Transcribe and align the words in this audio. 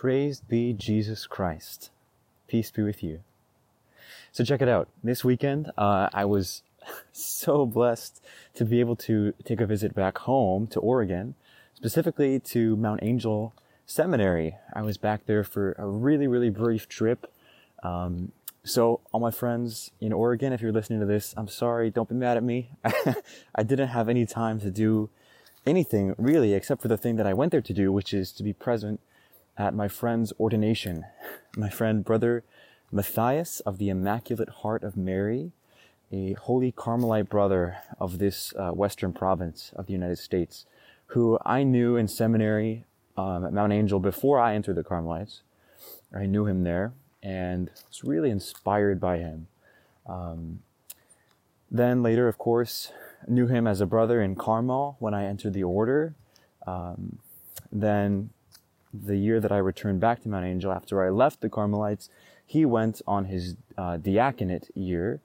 Praised 0.00 0.48
be 0.48 0.72
Jesus 0.72 1.26
Christ. 1.26 1.90
Peace 2.48 2.70
be 2.70 2.82
with 2.82 3.02
you. 3.02 3.20
So 4.32 4.44
check 4.44 4.62
it 4.62 4.68
out. 4.68 4.88
This 5.04 5.26
weekend, 5.26 5.70
uh, 5.76 6.08
I 6.14 6.24
was 6.24 6.62
so 7.12 7.66
blessed 7.66 8.24
to 8.54 8.64
be 8.64 8.80
able 8.80 8.96
to 8.96 9.34
take 9.44 9.60
a 9.60 9.66
visit 9.66 9.94
back 9.94 10.16
home 10.16 10.66
to 10.68 10.80
Oregon, 10.80 11.34
specifically 11.74 12.40
to 12.40 12.76
Mount 12.76 13.00
Angel 13.02 13.52
Seminary. 13.84 14.56
I 14.72 14.80
was 14.80 14.96
back 14.96 15.26
there 15.26 15.44
for 15.44 15.76
a 15.76 15.86
really, 15.86 16.26
really 16.26 16.48
brief 16.48 16.88
trip. 16.88 17.30
Um, 17.82 18.32
so, 18.64 19.00
all 19.12 19.20
my 19.20 19.30
friends 19.30 19.90
in 20.00 20.14
Oregon, 20.14 20.54
if 20.54 20.62
you're 20.62 20.72
listening 20.72 21.00
to 21.00 21.06
this, 21.06 21.34
I'm 21.36 21.48
sorry. 21.48 21.90
Don't 21.90 22.08
be 22.08 22.14
mad 22.14 22.38
at 22.38 22.42
me. 22.42 22.70
I 23.54 23.62
didn't 23.62 23.88
have 23.88 24.08
any 24.08 24.24
time 24.24 24.60
to 24.60 24.70
do 24.70 25.10
anything 25.66 26.14
really 26.16 26.54
except 26.54 26.80
for 26.80 26.88
the 26.88 26.96
thing 26.96 27.16
that 27.16 27.26
I 27.26 27.34
went 27.34 27.52
there 27.52 27.60
to 27.60 27.74
do, 27.74 27.92
which 27.92 28.14
is 28.14 28.32
to 28.32 28.42
be 28.42 28.54
present 28.54 28.98
at 29.60 29.74
my 29.74 29.88
friend's 29.88 30.32
ordination. 30.40 31.04
My 31.54 31.68
friend, 31.68 32.02
brother 32.02 32.44
Matthias 32.90 33.60
of 33.60 33.76
the 33.76 33.90
Immaculate 33.90 34.48
Heart 34.48 34.82
of 34.82 34.96
Mary, 34.96 35.52
a 36.10 36.32
holy 36.32 36.72
Carmelite 36.72 37.28
brother 37.28 37.76
of 38.00 38.18
this 38.18 38.54
uh, 38.58 38.70
western 38.70 39.12
province 39.12 39.70
of 39.76 39.86
the 39.86 39.92
United 39.92 40.18
States, 40.18 40.64
who 41.08 41.38
I 41.44 41.62
knew 41.62 41.94
in 41.94 42.08
seminary 42.08 42.86
um, 43.18 43.44
at 43.44 43.52
Mount 43.52 43.74
Angel 43.74 44.00
before 44.00 44.40
I 44.40 44.54
entered 44.54 44.76
the 44.76 44.82
Carmelites. 44.82 45.42
I 46.12 46.24
knew 46.24 46.46
him 46.46 46.64
there 46.64 46.94
and 47.22 47.70
was 47.86 48.02
really 48.02 48.30
inspired 48.30 48.98
by 48.98 49.18
him. 49.18 49.46
Um, 50.06 50.60
then 51.70 52.02
later, 52.02 52.28
of 52.28 52.38
course, 52.38 52.92
knew 53.28 53.46
him 53.46 53.66
as 53.66 53.82
a 53.82 53.86
brother 53.86 54.22
in 54.22 54.36
Carmel 54.36 54.96
when 55.00 55.12
I 55.12 55.26
entered 55.26 55.52
the 55.52 55.64
order. 55.64 56.14
Um, 56.66 57.18
then 57.70 58.30
the 58.92 59.16
year 59.16 59.40
that 59.40 59.52
I 59.52 59.58
returned 59.58 60.00
back 60.00 60.22
to 60.22 60.28
Mount 60.28 60.44
Angel 60.44 60.72
after 60.72 61.04
I 61.04 61.10
left 61.10 61.40
the 61.40 61.48
Carmelites, 61.48 62.08
he 62.44 62.64
went 62.64 63.00
on 63.06 63.26
his 63.26 63.56
uh, 63.78 63.96
diaconate 63.96 64.70
year 64.74 65.20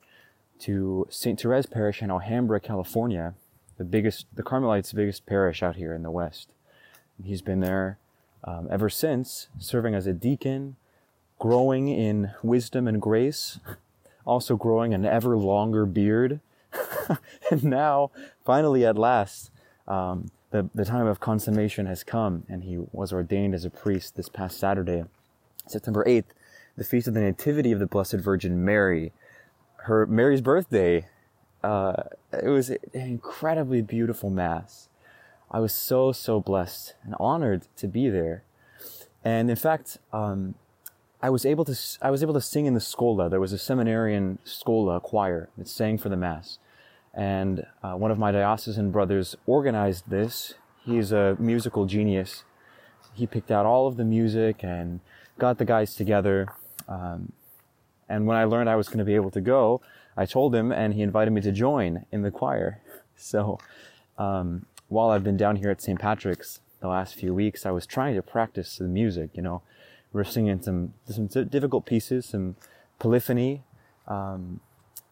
to 0.60 1.08
St. 1.10 1.40
Therese 1.40 1.66
Parish 1.66 2.02
in 2.02 2.12
Alhambra, 2.12 2.60
California, 2.60 3.34
the 3.78 3.84
biggest, 3.84 4.28
the 4.34 4.44
Carmelites' 4.44 4.94
biggest 4.94 5.26
parish 5.26 5.62
out 5.62 5.76
here 5.76 5.94
in 5.94 6.04
the 6.04 6.12
West. 6.12 6.52
He's 7.24 7.42
been 7.42 7.62
there 7.62 7.98
um, 8.44 8.68
ever 8.70 8.90
since, 8.90 9.48
serving 9.58 9.96
as 9.96 10.08
a 10.08 10.14
deacon, 10.14 10.76
growing 11.40 11.88
in 11.88 12.32
wisdom 12.44 12.88
and 12.88 13.02
grace, 13.02 13.60
also 14.26 14.56
growing 14.56 14.94
an 14.94 15.06
ever 15.06 15.36
longer 15.36 15.86
beard. 15.86 16.40
and 17.52 17.64
now, 17.64 18.12
finally, 18.46 18.86
at 18.86 18.98
last, 18.98 19.50
um, 19.88 20.30
the, 20.56 20.70
the 20.74 20.86
time 20.86 21.06
of 21.06 21.20
consummation 21.20 21.86
has 21.86 22.04
come, 22.04 22.46
and 22.48 22.64
he 22.64 22.78
was 22.94 23.12
ordained 23.12 23.54
as 23.54 23.66
a 23.66 23.70
priest 23.70 24.16
this 24.16 24.30
past 24.30 24.58
Saturday, 24.58 25.04
September 25.68 26.06
8th, 26.06 26.32
the 26.78 26.86
feast 26.86 27.10
of 27.10 27.14
the 27.14 27.20
Nativity 27.20 27.74
of 27.74 27.80
the 27.80 27.88
Blessed 27.88 28.14
Virgin 28.14 28.64
Mary. 28.64 29.12
Her 29.84 30.06
Mary's 30.06 30.42
birthday. 30.42 31.08
Uh, 31.62 32.04
it 32.32 32.48
was 32.48 32.70
an 32.70 32.80
incredibly 32.94 33.82
beautiful 33.82 34.30
mass. 34.30 34.88
I 35.52 35.60
was 35.60 35.74
so 35.74 36.12
so 36.12 36.40
blessed 36.40 36.96
and 37.04 37.16
honored 37.20 37.68
to 37.78 37.88
be 37.88 38.10
there, 38.10 38.44
and 39.24 39.50
in 39.50 39.56
fact, 39.56 39.98
um, 40.14 40.56
I 41.22 41.30
was 41.30 41.46
able 41.46 41.66
to 41.66 41.78
I 42.02 42.12
was 42.12 42.24
able 42.24 42.34
to 42.34 42.42
sing 42.42 42.66
in 42.66 42.76
the 42.76 42.80
schola. 42.80 43.30
There 43.30 43.40
was 43.40 43.52
a 43.52 43.58
seminarian 43.58 44.40
schola 44.44 45.00
choir 45.00 45.50
that 45.58 45.68
sang 45.68 45.98
for 45.98 46.10
the 46.10 46.18
mass, 46.18 46.60
and 47.16 47.66
uh, 47.82 47.94
one 47.94 48.12
of 48.12 48.20
my 48.20 48.32
diocesan 48.32 48.92
brothers 48.92 49.36
organized 49.46 50.10
this. 50.10 50.54
He's 50.86 51.12
a 51.12 51.38
musical 51.40 51.86
genius. 51.86 52.44
He 53.14 53.26
picked 53.26 53.50
out 53.50 53.66
all 53.66 53.88
of 53.88 53.96
the 53.96 54.04
music 54.04 54.64
and 54.64 55.00
got 55.40 55.58
the 55.58 55.66
guys 55.66 55.96
together. 55.96 56.48
Um, 56.90 57.32
and 58.10 58.28
when 58.28 58.36
I 58.38 58.44
learned 58.44 58.70
I 58.70 58.76
was 58.76 58.88
going 58.88 59.00
to 59.00 59.06
be 59.06 59.16
able 59.16 59.32
to 59.32 59.42
go, 59.42 59.82
I 60.18 60.26
told 60.26 60.54
him, 60.54 60.72
and 60.72 60.94
he 60.94 61.02
invited 61.02 61.32
me 61.32 61.42
to 61.42 61.52
join 61.52 62.06
in 62.12 62.22
the 62.22 62.32
choir. 62.32 62.82
So 63.18 63.60
um, 64.18 64.66
while 64.90 65.10
I've 65.10 65.24
been 65.24 65.38
down 65.38 65.56
here 65.56 65.70
at 65.70 65.82
St. 65.82 65.98
Patrick's 65.98 66.60
the 66.82 66.90
last 66.90 67.16
few 67.16 67.34
weeks, 67.34 67.66
I 67.66 67.72
was 67.72 67.86
trying 67.86 68.14
to 68.16 68.22
practice 68.22 68.78
the 68.78 68.90
music. 68.90 69.30
You 69.36 69.42
know, 69.42 69.62
we're 70.12 70.26
singing 70.26 70.62
some 70.62 70.96
some 71.06 71.28
difficult 71.28 71.86
pieces, 71.86 72.26
some 72.26 72.58
polyphony, 73.00 73.64
um, 74.06 74.60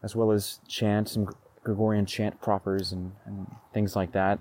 as 0.04 0.18
well 0.18 0.34
as 0.34 0.60
chant, 0.68 1.08
some 1.08 1.34
Gregorian 1.64 2.06
chant 2.06 2.42
propers 2.42 2.92
and, 2.92 3.14
and 3.26 3.48
things 3.74 3.96
like 3.96 4.12
that. 4.12 4.40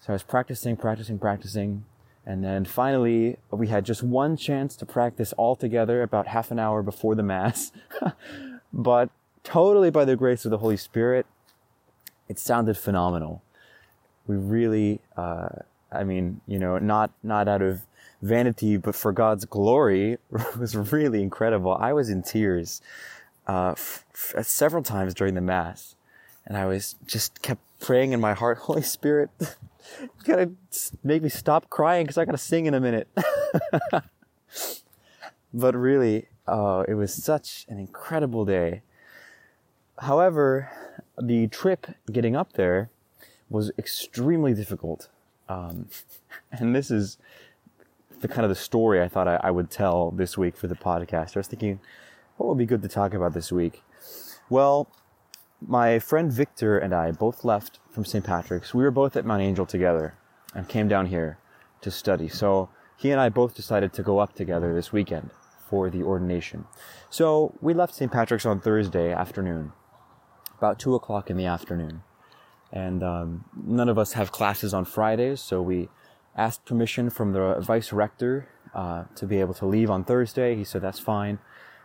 So 0.00 0.12
I 0.12 0.14
was 0.14 0.22
practicing, 0.22 0.76
practicing, 0.76 1.18
practicing. 1.18 1.84
And 2.24 2.42
then 2.42 2.64
finally, 2.64 3.38
we 3.50 3.68
had 3.68 3.84
just 3.84 4.02
one 4.02 4.36
chance 4.36 4.76
to 4.76 4.86
practice 4.86 5.32
all 5.34 5.56
together 5.56 6.02
about 6.02 6.28
half 6.28 6.50
an 6.50 6.58
hour 6.58 6.82
before 6.82 7.14
the 7.14 7.22
Mass. 7.22 7.72
but 8.72 9.10
totally 9.42 9.90
by 9.90 10.04
the 10.04 10.16
grace 10.16 10.44
of 10.44 10.50
the 10.50 10.58
Holy 10.58 10.76
Spirit, 10.76 11.26
it 12.28 12.38
sounded 12.38 12.76
phenomenal. 12.76 13.42
We 14.26 14.36
really, 14.36 15.00
uh, 15.16 15.48
I 15.92 16.04
mean, 16.04 16.40
you 16.46 16.58
know, 16.58 16.78
not, 16.78 17.10
not 17.22 17.46
out 17.46 17.62
of 17.62 17.82
vanity, 18.22 18.76
but 18.76 18.94
for 18.94 19.12
God's 19.12 19.44
glory, 19.44 20.18
was 20.58 20.76
really 20.76 21.22
incredible. 21.22 21.74
I 21.74 21.92
was 21.92 22.10
in 22.10 22.22
tears 22.22 22.80
uh, 23.46 23.72
f- 23.72 24.04
f- 24.14 24.46
several 24.46 24.82
times 24.82 25.14
during 25.14 25.34
the 25.34 25.40
Mass 25.40 25.95
and 26.46 26.56
I 26.56 26.66
was 26.66 26.94
just 27.06 27.42
kept 27.42 27.60
praying 27.80 28.12
in 28.12 28.20
my 28.20 28.34
heart, 28.34 28.58
Holy 28.58 28.82
Spirit, 28.82 29.30
you 30.00 30.08
gotta 30.24 30.52
make 31.02 31.22
me 31.22 31.28
stop 31.28 31.68
crying 31.70 32.04
because 32.04 32.18
I 32.18 32.24
gotta 32.24 32.38
sing 32.38 32.66
in 32.66 32.74
a 32.74 32.80
minute. 32.80 33.08
but 35.54 35.74
really, 35.74 36.26
uh, 36.46 36.84
it 36.86 36.94
was 36.94 37.12
such 37.12 37.66
an 37.68 37.78
incredible 37.78 38.44
day. 38.44 38.82
However, 39.98 40.70
the 41.20 41.48
trip 41.48 41.86
getting 42.10 42.36
up 42.36 42.52
there 42.52 42.90
was 43.48 43.70
extremely 43.78 44.54
difficult. 44.54 45.08
Um, 45.48 45.88
and 46.52 46.74
this 46.74 46.90
is 46.90 47.18
the 48.20 48.28
kind 48.28 48.44
of 48.44 48.48
the 48.48 48.56
story 48.56 49.02
I 49.02 49.08
thought 49.08 49.28
I, 49.28 49.40
I 49.42 49.50
would 49.50 49.70
tell 49.70 50.10
this 50.10 50.38
week 50.38 50.56
for 50.56 50.66
the 50.66 50.74
podcast. 50.74 51.36
I 51.36 51.40
was 51.40 51.48
thinking, 51.48 51.80
what 52.36 52.48
would 52.48 52.58
be 52.58 52.66
good 52.66 52.82
to 52.82 52.88
talk 52.88 53.14
about 53.14 53.34
this 53.34 53.52
week? 53.52 53.82
Well, 54.48 54.88
my 55.66 55.98
friend 55.98 56.32
Victor 56.32 56.78
and 56.78 56.94
I 56.94 57.10
both 57.10 57.44
left 57.44 57.80
from 57.90 58.04
St. 58.04 58.24
Patrick's. 58.24 58.72
We 58.72 58.84
were 58.84 58.90
both 58.90 59.16
at 59.16 59.24
Mount 59.24 59.42
Angel 59.42 59.66
together 59.66 60.16
and 60.54 60.68
came 60.68 60.88
down 60.88 61.06
here 61.06 61.38
to 61.80 61.90
study. 61.90 62.28
So 62.28 62.68
he 62.96 63.10
and 63.10 63.20
I 63.20 63.28
both 63.28 63.54
decided 63.54 63.92
to 63.94 64.02
go 64.02 64.18
up 64.18 64.34
together 64.34 64.72
this 64.72 64.92
weekend 64.92 65.30
for 65.68 65.90
the 65.90 66.02
ordination. 66.02 66.66
So 67.10 67.56
we 67.60 67.74
left 67.74 67.94
St. 67.94 68.10
Patrick's 68.10 68.46
on 68.46 68.60
Thursday 68.60 69.12
afternoon, 69.12 69.72
about 70.56 70.78
two 70.78 70.94
o'clock 70.94 71.30
in 71.30 71.36
the 71.36 71.46
afternoon. 71.46 72.02
And 72.72 73.02
um, 73.02 73.44
none 73.56 73.88
of 73.88 73.98
us 73.98 74.12
have 74.12 74.32
classes 74.32 74.72
on 74.72 74.84
Fridays, 74.84 75.40
so 75.40 75.62
we 75.62 75.88
asked 76.36 76.64
permission 76.64 77.10
from 77.10 77.32
the 77.32 77.56
vice 77.60 77.92
rector 77.92 78.48
uh, 78.74 79.04
to 79.14 79.26
be 79.26 79.40
able 79.40 79.54
to 79.54 79.66
leave 79.66 79.90
on 79.90 80.04
Thursday. 80.04 80.54
He 80.54 80.64
said 80.64 80.82
that's 80.82 80.98
fine. 80.98 81.38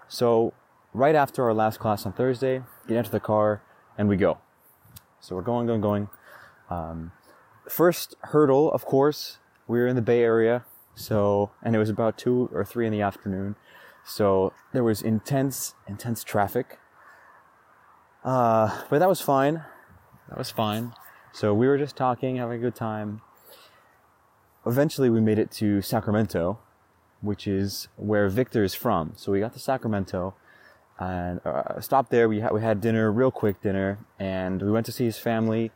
So 0.08 0.54
right 0.94 1.16
after 1.16 1.44
our 1.44 1.54
last 1.54 1.80
class 1.80 2.06
on 2.06 2.14
Thursday, 2.14 2.64
get 2.88 2.98
into 2.98 3.12
the 3.12 3.20
car, 3.20 3.62
and 4.02 4.10
we 4.10 4.18
go. 4.18 4.40
So 5.20 5.36
we're 5.36 5.44
going, 5.44 5.68
going, 5.68 5.80
going. 5.80 6.10
Um, 6.72 7.12
first 7.70 8.16
hurdle, 8.22 8.72
of 8.72 8.84
course, 8.84 9.38
we 9.68 9.78
were 9.78 9.86
in 9.86 9.96
the 9.96 10.02
Bay 10.02 10.24
Area, 10.24 10.66
so 10.96 11.52
and 11.62 11.76
it 11.76 11.80
was 11.80 11.92
about 11.92 12.18
two 12.18 12.50
or 12.52 12.66
three 12.66 12.88
in 12.88 12.92
the 12.92 13.02
afternoon, 13.02 13.56
so 14.04 14.54
there 14.74 14.84
was 14.84 15.04
intense, 15.04 15.76
intense 15.88 16.24
traffic. 16.24 16.80
Uh, 18.24 18.86
but 18.90 18.98
that 18.98 19.08
was 19.08 19.22
fine. 19.22 19.64
That 20.30 20.38
was 20.40 20.50
fine. 20.50 20.94
So 21.32 21.54
we 21.54 21.68
were 21.68 21.78
just 21.78 21.96
talking, 21.96 22.38
having 22.38 22.58
a 22.58 22.62
good 22.62 22.76
time. 22.76 23.22
Eventually, 24.66 25.12
we 25.12 25.22
made 25.22 25.38
it 25.38 25.52
to 25.52 25.84
Sacramento, 25.84 26.58
which 27.22 27.46
is 27.46 27.88
where 27.98 28.30
Victor 28.30 28.64
is 28.64 28.74
from. 28.74 29.14
So 29.16 29.32
we 29.32 29.40
got 29.40 29.54
to 29.54 29.60
Sacramento 29.60 30.34
and 31.02 31.42
uh, 31.46 31.82
stopped 31.82 32.12
there. 32.12 32.30
We 32.30 32.42
had, 32.42 32.54
we 32.54 32.62
had 32.62 32.80
dinner, 32.80 33.12
real 33.12 33.32
quick 33.32 33.60
dinner, 33.62 33.98
and 34.20 34.62
we 34.62 34.72
went 34.72 34.86
to 34.86 34.92
see 34.92 35.06
his 35.06 35.18
family, 35.18 35.72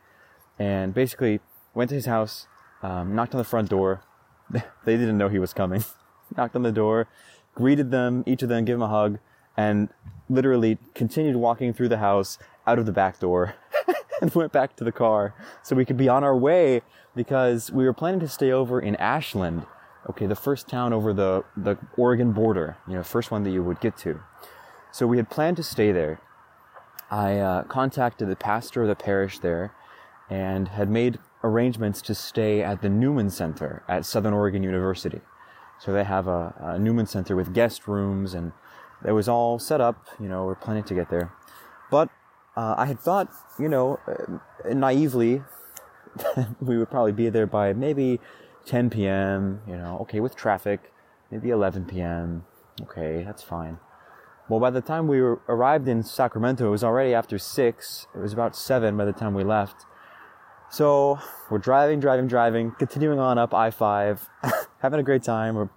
and 0.56 0.94
basically 0.94 1.40
went 1.74 1.88
to 1.90 1.96
his 1.96 2.06
house, 2.06 2.46
um, 2.82 3.14
knocked 3.14 3.34
on 3.34 3.38
the 3.38 3.44
front 3.44 3.68
door. 3.68 4.02
they 4.50 4.96
didn't 4.96 5.18
know 5.18 5.28
he 5.28 5.40
was 5.40 5.52
coming. 5.52 5.84
knocked 6.36 6.54
on 6.54 6.62
the 6.62 6.70
door, 6.70 7.08
greeted 7.56 7.90
them, 7.90 8.22
each 8.24 8.42
of 8.42 8.48
them, 8.48 8.64
gave 8.64 8.76
him 8.76 8.82
a 8.82 8.88
hug, 8.88 9.18
and 9.56 9.88
literally 10.28 10.78
continued 10.94 11.34
walking 11.34 11.72
through 11.72 11.88
the 11.88 11.98
house 11.98 12.38
out 12.64 12.78
of 12.78 12.86
the 12.86 12.92
back 12.92 13.18
door 13.18 13.54
and 14.20 14.32
went 14.32 14.52
back 14.52 14.76
to 14.76 14.84
the 14.84 14.92
car 14.92 15.34
so 15.62 15.74
we 15.74 15.84
could 15.84 15.96
be 15.96 16.08
on 16.08 16.22
our 16.22 16.36
way 16.36 16.82
because 17.16 17.72
we 17.72 17.84
were 17.84 17.92
planning 17.92 18.20
to 18.20 18.28
stay 18.28 18.52
over 18.52 18.80
in 18.80 18.94
Ashland. 18.96 19.66
Okay, 20.08 20.26
the 20.26 20.36
first 20.36 20.68
town 20.68 20.92
over 20.92 21.12
the, 21.12 21.44
the 21.56 21.76
Oregon 21.96 22.32
border, 22.32 22.76
you 22.86 22.94
know, 22.94 23.02
first 23.02 23.32
one 23.32 23.42
that 23.42 23.50
you 23.50 23.64
would 23.64 23.80
get 23.80 23.96
to. 23.98 24.20
So 24.96 25.06
we 25.06 25.18
had 25.18 25.28
planned 25.28 25.58
to 25.58 25.62
stay 25.62 25.92
there. 25.92 26.22
I 27.10 27.36
uh, 27.36 27.64
contacted 27.64 28.30
the 28.30 28.34
pastor 28.34 28.80
of 28.80 28.88
the 28.88 28.94
parish 28.94 29.40
there 29.40 29.74
and 30.30 30.68
had 30.68 30.88
made 30.88 31.18
arrangements 31.44 32.00
to 32.00 32.14
stay 32.14 32.62
at 32.62 32.80
the 32.80 32.88
Newman 32.88 33.28
Center 33.28 33.82
at 33.88 34.06
Southern 34.06 34.32
Oregon 34.32 34.62
University. 34.62 35.20
So 35.78 35.92
they 35.92 36.04
have 36.04 36.28
a, 36.28 36.54
a 36.58 36.78
Newman 36.78 37.04
Center 37.04 37.36
with 37.36 37.52
guest 37.52 37.86
rooms, 37.86 38.32
and 38.32 38.52
it 39.06 39.12
was 39.12 39.28
all 39.28 39.58
set 39.58 39.82
up. 39.82 40.06
You 40.18 40.28
know, 40.28 40.46
we're 40.46 40.54
planning 40.54 40.84
to 40.84 40.94
get 40.94 41.10
there, 41.10 41.30
but 41.90 42.08
uh, 42.56 42.76
I 42.78 42.86
had 42.86 42.98
thought, 42.98 43.28
you 43.58 43.68
know, 43.68 44.00
uh, 44.08 44.72
naively, 44.72 45.42
we 46.62 46.78
would 46.78 46.90
probably 46.90 47.12
be 47.12 47.28
there 47.28 47.46
by 47.46 47.74
maybe 47.74 48.18
10 48.64 48.88
p.m. 48.88 49.60
You 49.68 49.76
know, 49.76 49.98
okay, 50.00 50.20
with 50.20 50.36
traffic, 50.36 50.90
maybe 51.30 51.50
11 51.50 51.84
p.m. 51.84 52.46
Okay, 52.80 53.24
that's 53.24 53.42
fine. 53.42 53.76
Well, 54.48 54.60
by 54.60 54.70
the 54.70 54.80
time 54.80 55.08
we 55.08 55.20
were, 55.20 55.40
arrived 55.48 55.88
in 55.88 56.04
Sacramento, 56.04 56.68
it 56.68 56.70
was 56.70 56.84
already 56.84 57.14
after 57.14 57.36
six. 57.36 58.06
It 58.14 58.18
was 58.18 58.32
about 58.32 58.54
seven 58.54 58.96
by 58.96 59.04
the 59.04 59.12
time 59.12 59.34
we 59.34 59.42
left. 59.42 59.86
So 60.70 61.18
we're 61.50 61.58
driving, 61.58 61.98
driving, 61.98 62.28
driving, 62.28 62.70
continuing 62.78 63.18
on 63.18 63.38
up 63.38 63.52
I 63.52 63.70
5, 63.70 64.28
having 64.78 65.00
a 65.00 65.02
great 65.02 65.24
time. 65.24 65.56
We're 65.56 65.70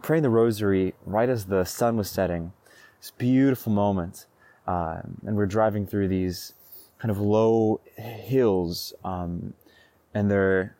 praying 0.00 0.22
the 0.22 0.30
rosary 0.30 0.94
right 1.04 1.28
as 1.28 1.46
the 1.46 1.64
sun 1.64 1.98
was 1.98 2.10
setting. 2.10 2.52
This 2.98 3.10
beautiful 3.10 3.72
moment. 3.72 4.24
Uh, 4.66 5.02
and 5.26 5.36
we're 5.36 5.44
driving 5.44 5.86
through 5.86 6.08
these 6.08 6.54
kind 6.98 7.10
of 7.10 7.18
low 7.18 7.82
hills. 7.96 8.94
Um, 9.04 9.52
and 10.14 10.30
they're, 10.30 10.76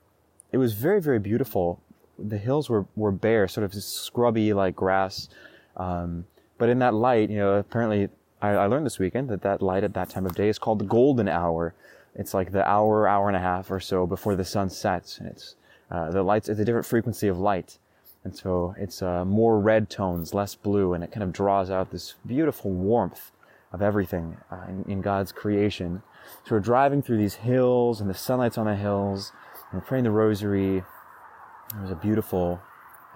it 0.50 0.56
was 0.56 0.72
very, 0.72 1.02
very 1.02 1.18
beautiful. 1.18 1.82
The 2.18 2.38
hills 2.38 2.70
were, 2.70 2.86
were 2.96 3.12
bare, 3.12 3.48
sort 3.48 3.64
of 3.64 3.74
scrubby 3.74 4.54
like 4.54 4.74
grass. 4.74 5.28
Um, 5.76 6.24
but 6.58 6.68
in 6.68 6.78
that 6.80 6.94
light, 6.94 7.30
you 7.30 7.38
know, 7.38 7.54
apparently 7.54 8.08
I, 8.40 8.50
I 8.50 8.66
learned 8.66 8.86
this 8.86 8.98
weekend 8.98 9.28
that 9.30 9.42
that 9.42 9.62
light 9.62 9.84
at 9.84 9.94
that 9.94 10.10
time 10.10 10.26
of 10.26 10.34
day 10.34 10.48
is 10.48 10.58
called 10.58 10.78
the 10.78 10.84
golden 10.84 11.28
hour 11.28 11.74
it's 12.14 12.32
like 12.32 12.52
the 12.52 12.66
hour, 12.68 13.08
hour 13.08 13.28
and 13.28 13.36
a 13.36 13.40
half 13.40 13.70
or 13.70 13.80
so 13.80 14.06
before 14.06 14.36
the 14.36 14.44
sun 14.44 14.70
sets. 14.70 15.18
And 15.18 15.28
it's 15.28 15.56
uh, 15.90 16.10
the 16.10 16.22
lights. 16.22 16.48
It's 16.48 16.60
a 16.60 16.64
different 16.64 16.86
frequency 16.86 17.28
of 17.28 17.38
light, 17.38 17.78
and 18.22 18.36
so 18.36 18.74
it's 18.78 19.02
uh, 19.02 19.24
more 19.24 19.60
red 19.60 19.90
tones, 19.90 20.32
less 20.32 20.54
blue, 20.54 20.94
and 20.94 21.04
it 21.04 21.12
kind 21.12 21.22
of 21.22 21.32
draws 21.32 21.70
out 21.70 21.90
this 21.90 22.14
beautiful 22.26 22.70
warmth 22.70 23.32
of 23.72 23.82
everything 23.82 24.36
uh, 24.50 24.64
in, 24.68 24.84
in, 24.88 25.00
God's 25.00 25.32
creation. 25.32 26.02
So 26.44 26.54
we're 26.54 26.60
driving 26.60 27.02
through 27.02 27.18
these 27.18 27.34
hills, 27.34 28.00
and 28.00 28.08
the 28.08 28.14
sunlight's 28.14 28.56
on 28.56 28.66
the 28.66 28.76
hills, 28.76 29.32
and 29.70 29.80
we're 29.80 29.86
praying 29.86 30.04
the 30.04 30.10
Rosary. 30.10 30.78
It 30.78 31.80
was 31.82 31.90
a 31.90 31.96
beautiful, 31.96 32.60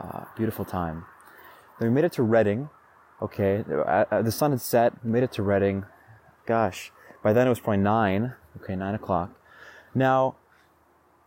uh, 0.01 0.25
beautiful 0.37 0.65
time. 0.65 1.05
Then 1.79 1.89
we 1.89 1.95
made 1.95 2.05
it 2.05 2.13
to 2.13 2.23
Redding. 2.25 2.69
Okay, 3.21 3.65
uh, 3.71 4.05
uh, 4.11 4.23
the 4.23 4.33
sun 4.33 4.53
had 4.53 4.61
set. 4.61 5.05
Made 5.05 5.23
it 5.23 5.33
to 5.33 5.43
Redding. 5.43 5.85
Gosh, 6.47 6.93
by 7.23 7.33
then 7.33 7.47
it 7.47 7.51
was 7.51 7.61
probably 7.61 7.83
nine 7.83 8.35
okay, 8.63 8.77
nine 8.77 8.95
o'clock. 8.95 9.31
Now, 9.95 10.37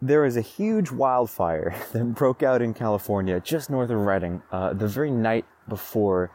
there 0.01 0.25
is 0.25 0.37
a 0.37 0.41
huge 0.41 0.91
wildfire 0.91 1.75
that 1.93 2.03
broke 2.15 2.43
out 2.43 2.61
in 2.61 2.73
California, 2.73 3.39
just 3.39 3.69
north 3.69 3.89
of 3.89 3.97
Redding, 3.97 4.41
uh, 4.51 4.73
the 4.73 4.87
very 4.87 5.11
night 5.11 5.45
before 5.67 6.31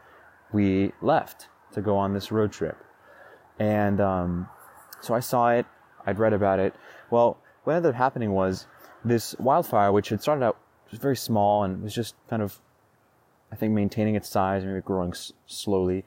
we 0.52 0.92
left 1.02 1.48
to 1.72 1.80
go 1.80 1.96
on 1.96 2.14
this 2.14 2.30
road 2.30 2.52
trip. 2.52 2.76
And 3.58 4.00
um, 4.00 4.48
so 5.00 5.14
I 5.14 5.20
saw 5.20 5.50
it, 5.50 5.66
I'd 6.06 6.18
read 6.18 6.32
about 6.32 6.58
it. 6.58 6.74
Well, 7.10 7.38
what 7.64 7.74
ended 7.74 7.90
up 7.90 7.96
happening 7.96 8.32
was 8.32 8.66
this 9.04 9.34
wildfire, 9.38 9.92
which 9.92 10.10
had 10.10 10.22
started 10.22 10.44
out 10.44 10.58
was 10.90 11.00
very 11.00 11.16
small 11.16 11.64
and 11.64 11.82
was 11.82 11.92
just 11.92 12.14
kind 12.30 12.42
of, 12.42 12.60
I 13.52 13.56
think, 13.56 13.72
maintaining 13.72 14.14
its 14.14 14.28
size, 14.28 14.64
maybe 14.64 14.80
growing 14.80 15.10
s- 15.10 15.32
slowly. 15.46 16.04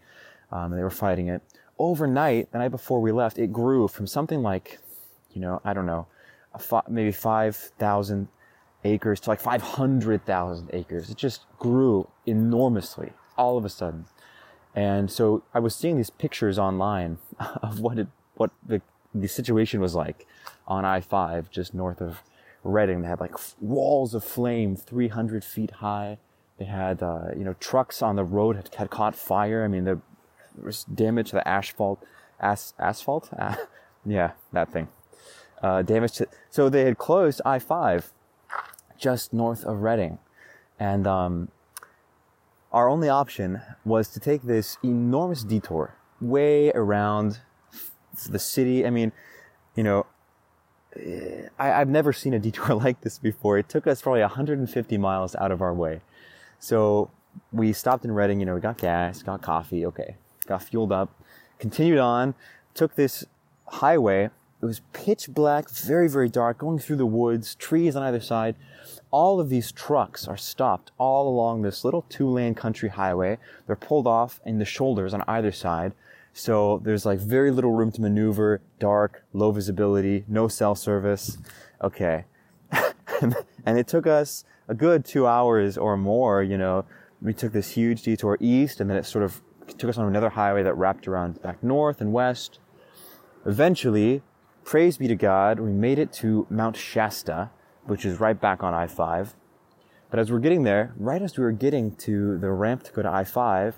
Um, 0.51 0.71
they 0.71 0.81
were 0.83 0.89
fighting 0.89 1.27
it 1.27 1.41
overnight, 1.79 2.51
the 2.51 2.57
night 2.57 2.69
before 2.69 3.01
we 3.01 3.11
left, 3.11 3.39
it 3.39 3.51
grew 3.53 3.87
from 3.87 4.05
something 4.05 4.43
like, 4.43 4.79
you 5.31 5.41
know, 5.41 5.61
I 5.63 5.73
don't 5.73 5.85
know, 5.85 6.07
maybe 6.89 7.11
5,000 7.11 8.27
acres 8.83 9.19
to 9.21 9.29
like 9.29 9.39
500,000 9.39 10.69
acres. 10.73 11.09
It 11.09 11.17
just 11.17 11.45
grew 11.57 12.09
enormously 12.25 13.13
all 13.37 13.57
of 13.57 13.65
a 13.65 13.69
sudden. 13.69 14.05
And 14.75 15.09
so 15.09 15.43
I 15.53 15.59
was 15.59 15.73
seeing 15.73 15.97
these 15.97 16.09
pictures 16.09 16.59
online 16.59 17.17
of 17.39 17.79
what 17.79 17.97
it, 17.97 18.07
what 18.35 18.51
the, 18.65 18.81
the 19.15 19.27
situation 19.27 19.79
was 19.79 19.95
like 19.95 20.27
on 20.67 20.85
I-5 20.85 21.49
just 21.49 21.73
north 21.73 22.01
of 22.01 22.21
Redding. 22.61 23.01
They 23.01 23.07
had 23.07 23.21
like 23.21 23.35
walls 23.61 24.13
of 24.13 24.23
flame 24.23 24.75
300 24.75 25.45
feet 25.45 25.71
high. 25.71 26.17
They 26.59 26.65
had, 26.65 27.01
uh, 27.01 27.29
you 27.35 27.43
know, 27.45 27.55
trucks 27.59 28.01
on 28.01 28.17
the 28.17 28.23
road 28.23 28.57
had, 28.57 28.75
had 28.75 28.89
caught 28.89 29.15
fire. 29.15 29.63
I 29.63 29.67
mean, 29.67 29.85
there 29.85 30.01
was 30.61 30.83
damage 30.83 31.29
to 31.29 31.37
the 31.37 31.47
asphalt, 31.47 32.03
as, 32.39 32.73
asphalt, 32.77 33.29
yeah, 34.05 34.31
that 34.51 34.71
thing. 34.71 34.89
Uh, 35.63 35.81
damage 35.81 36.13
to, 36.13 36.27
so 36.49 36.69
they 36.69 36.83
had 36.83 36.97
closed 36.97 37.41
I-5 37.45 38.11
just 38.97 39.31
north 39.33 39.63
of 39.63 39.79
Redding. 39.79 40.19
And, 40.77 41.07
um, 41.07 41.49
our 42.71 42.87
only 42.87 43.09
option 43.09 43.61
was 43.83 44.09
to 44.09 44.19
take 44.19 44.43
this 44.43 44.77
enormous 44.83 45.43
detour 45.43 45.95
way 46.21 46.71
around 46.71 47.39
the 48.29 48.39
city. 48.39 48.85
I 48.85 48.89
mean, 48.89 49.11
you 49.75 49.83
know, 49.83 50.05
I, 51.57 51.67
have 51.67 51.87
never 51.87 52.13
seen 52.13 52.33
a 52.33 52.39
detour 52.39 52.75
like 52.83 53.01
this 53.01 53.17
before. 53.17 53.57
It 53.57 53.69
took 53.69 53.87
us 53.87 54.01
probably 54.01 54.21
150 54.21 54.97
miles 54.97 55.35
out 55.35 55.51
of 55.51 55.61
our 55.61 55.73
way. 55.73 56.01
So 56.59 57.09
we 57.51 57.73
stopped 57.73 58.05
in 58.05 58.11
Redding, 58.11 58.39
you 58.39 58.45
know, 58.45 58.55
we 58.55 58.61
got 58.61 58.77
gas, 58.77 59.23
got 59.23 59.41
coffee, 59.41 59.85
okay 59.85 60.15
got 60.49 60.63
fueled 60.63 60.91
up, 60.91 61.09
continued 61.59 61.99
on, 61.99 62.33
took 62.73 62.95
this 62.95 63.23
highway. 63.67 64.29
It 64.61 64.65
was 64.65 64.81
pitch 64.91 65.29
black, 65.29 65.69
very, 65.69 66.09
very 66.09 66.27
dark, 66.27 66.57
going 66.57 66.79
through 66.79 66.97
the 66.97 67.05
woods, 67.05 67.55
trees 67.55 67.95
on 67.95 68.03
either 68.03 68.19
side. 68.19 68.55
All 69.09 69.39
of 69.39 69.47
these 69.47 69.71
trucks 69.71 70.27
are 70.27 70.35
stopped 70.35 70.91
all 70.97 71.29
along 71.29 71.61
this 71.61 71.85
little 71.85 72.03
two 72.09 72.27
lane 72.27 72.55
country 72.55 72.89
highway. 72.89 73.37
They're 73.67 73.77
pulled 73.77 74.07
off 74.07 74.41
in 74.45 74.59
the 74.59 74.65
shoulders 74.65 75.13
on 75.13 75.23
either 75.27 75.53
side. 75.53 75.93
So 76.33 76.81
there's 76.83 77.05
like 77.05 77.19
very 77.19 77.51
little 77.51 77.71
room 77.71 77.91
to 77.93 78.01
maneuver, 78.01 78.61
dark, 78.79 79.23
low 79.31 79.51
visibility, 79.51 80.25
no 80.27 80.47
cell 80.47 80.75
service. 80.75 81.37
Okay. 81.81 82.25
and 83.69 83.77
it 83.77 83.87
took 83.87 84.07
us 84.07 84.43
a 84.67 84.73
good 84.73 85.05
two 85.05 85.27
hours 85.27 85.77
or 85.77 85.95
more, 85.95 86.41
you 86.41 86.57
know. 86.57 86.85
We 87.21 87.35
took 87.35 87.51
this 87.53 87.71
huge 87.71 88.01
detour 88.01 88.35
east 88.39 88.79
and 88.79 88.89
then 88.89 88.97
it 88.97 89.05
sort 89.05 89.23
of 89.23 89.43
took 89.77 89.91
us 89.91 89.97
on 89.99 90.07
another 90.07 90.29
highway 90.29 90.63
that 90.63 90.73
wrapped 90.73 91.07
around 91.07 91.39
back 91.43 91.61
north 91.61 92.01
and 92.01 92.11
west. 92.11 92.57
Eventually, 93.45 94.23
praise 94.63 94.97
be 94.97 95.07
to 95.07 95.15
God, 95.15 95.59
we 95.59 95.71
made 95.71 95.99
it 95.99 96.11
to 96.13 96.47
Mount 96.49 96.77
Shasta, 96.77 97.51
which 97.85 98.05
is 98.05 98.19
right 98.19 98.39
back 98.41 98.63
on 98.63 98.73
I-5. 98.73 99.33
But 100.09 100.19
as 100.19 100.31
we're 100.31 100.39
getting 100.39 100.63
there, 100.63 100.93
right 100.97 101.21
as 101.21 101.37
we 101.37 101.43
were 101.43 101.51
getting 101.51 101.95
to 101.97 102.39
the 102.39 102.49
ramp 102.49 102.81
to 102.85 102.91
go 102.91 103.03
to 103.03 103.09
I-5, 103.09 103.75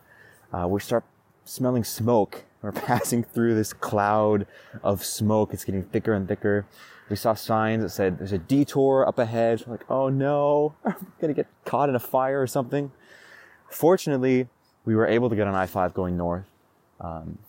uh, 0.54 0.68
we 0.70 0.80
start 0.80 1.04
smelling 1.44 1.84
smoke. 1.84 2.46
We're 2.62 2.72
passing 2.72 3.24
through 3.24 3.56
this 3.56 3.74
cloud 3.74 4.46
of 4.84 5.04
smoke. 5.04 5.54
It's 5.54 5.64
getting 5.64 5.84
thicker 5.84 6.14
and 6.14 6.28
thicker. 6.28 6.66
We 7.10 7.16
saw 7.16 7.34
signs 7.34 7.84
that 7.84 7.90
said 7.90 8.20
there's 8.20 8.32
a 8.32 8.38
detour 8.38 9.06
up 9.08 9.20
ahead. 9.20 9.64
We're 9.66 9.74
like, 9.74 9.90
oh 9.90 10.10
no, 10.10 10.76
I'm 10.86 11.14
gonna 11.20 11.34
get 11.34 11.48
caught 11.66 11.90
in 11.90 11.96
a 11.96 12.00
fire 12.00 12.42
or 12.42 12.48
something. 12.48 12.92
Fortunately, 13.70 14.48
we 14.86 14.96
were 14.96 15.08
able 15.08 15.30
to 15.30 15.36
get 15.36 15.48
on 15.48 15.56
I-5 15.56 15.94
going 15.94 16.18
north. 16.18 16.46
Um, 17.00 17.40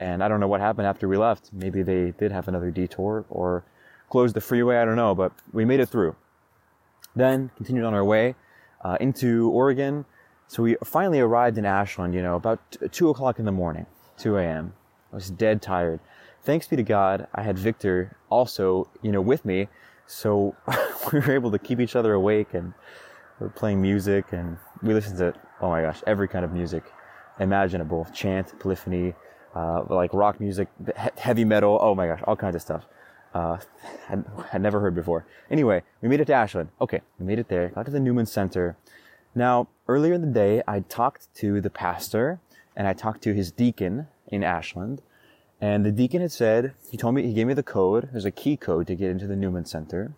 and 0.00 0.22
I 0.22 0.28
don't 0.28 0.40
know 0.40 0.48
what 0.48 0.60
happened 0.60 0.86
after 0.86 1.08
we 1.08 1.16
left. 1.16 1.50
Maybe 1.52 1.82
they 1.82 2.12
did 2.12 2.32
have 2.32 2.48
another 2.48 2.70
detour 2.70 3.24
or 3.30 3.64
closed 4.10 4.34
the 4.34 4.40
freeway. 4.40 4.76
I 4.76 4.84
don't 4.84 4.96
know, 4.96 5.14
but 5.14 5.32
we 5.52 5.64
made 5.64 5.80
it 5.80 5.88
through. 5.88 6.16
Then 7.16 7.50
continued 7.56 7.84
on 7.84 7.94
our 7.94 8.04
way 8.04 8.34
uh, 8.84 8.96
into 9.00 9.50
Oregon. 9.50 10.04
So 10.46 10.62
we 10.62 10.76
finally 10.84 11.20
arrived 11.20 11.58
in 11.58 11.64
Ashland, 11.64 12.14
you 12.14 12.22
know, 12.22 12.36
about 12.36 12.60
two 12.92 13.08
o'clock 13.08 13.38
in 13.38 13.44
the 13.44 13.52
morning, 13.52 13.86
2 14.18 14.36
a.m. 14.38 14.74
I 15.12 15.16
was 15.16 15.30
dead 15.30 15.62
tired. 15.62 16.00
Thanks 16.42 16.66
be 16.66 16.76
to 16.76 16.82
God, 16.82 17.26
I 17.34 17.42
had 17.42 17.58
Victor 17.58 18.16
also, 18.28 18.88
you 19.02 19.12
know, 19.12 19.20
with 19.20 19.44
me. 19.44 19.68
So 20.06 20.54
we 21.12 21.20
were 21.20 21.32
able 21.32 21.50
to 21.50 21.58
keep 21.58 21.80
each 21.80 21.96
other 21.96 22.12
awake 22.12 22.52
and 22.52 22.74
we 23.40 23.46
are 23.46 23.50
playing 23.50 23.80
music 23.80 24.26
and 24.32 24.58
we 24.82 24.92
listened 24.92 25.18
to 25.18 25.34
oh 25.60 25.70
my 25.70 25.82
gosh, 25.82 26.02
every 26.06 26.28
kind 26.28 26.44
of 26.44 26.52
music 26.52 26.84
imaginable, 27.40 28.06
chant, 28.12 28.56
polyphony, 28.58 29.14
uh, 29.54 29.82
like 29.88 30.12
rock 30.12 30.40
music, 30.40 30.68
heavy 31.16 31.44
metal, 31.44 31.78
oh 31.80 31.94
my 31.94 32.06
gosh, 32.06 32.20
all 32.24 32.36
kinds 32.36 32.54
of 32.54 32.62
stuff. 32.62 32.86
Uh, 33.32 33.58
had, 34.06 34.24
had 34.50 34.62
never 34.62 34.80
heard 34.80 34.94
before. 34.94 35.26
Anyway, 35.50 35.82
we 36.00 36.08
made 36.08 36.20
it 36.20 36.26
to 36.26 36.32
Ashland. 36.32 36.68
Okay, 36.80 37.00
we 37.18 37.26
made 37.26 37.38
it 37.38 37.48
there, 37.48 37.68
got 37.68 37.86
to 37.86 37.90
the 37.90 38.00
Newman 38.00 38.26
Center. 38.26 38.76
Now, 39.34 39.68
earlier 39.88 40.12
in 40.12 40.20
the 40.20 40.28
day, 40.28 40.62
I 40.68 40.80
talked 40.80 41.34
to 41.36 41.60
the 41.60 41.70
pastor 41.70 42.38
and 42.76 42.86
I 42.86 42.92
talked 42.92 43.22
to 43.22 43.34
his 43.34 43.50
deacon 43.52 44.08
in 44.28 44.42
Ashland. 44.42 45.02
And 45.60 45.84
the 45.84 45.92
deacon 45.92 46.20
had 46.20 46.32
said, 46.32 46.74
he 46.90 46.96
told 46.96 47.14
me, 47.14 47.22
he 47.22 47.32
gave 47.32 47.46
me 47.46 47.54
the 47.54 47.62
code. 47.62 48.08
There's 48.12 48.24
a 48.24 48.30
key 48.30 48.56
code 48.56 48.86
to 48.88 48.94
get 48.94 49.10
into 49.10 49.26
the 49.26 49.36
Newman 49.36 49.64
Center. 49.64 50.14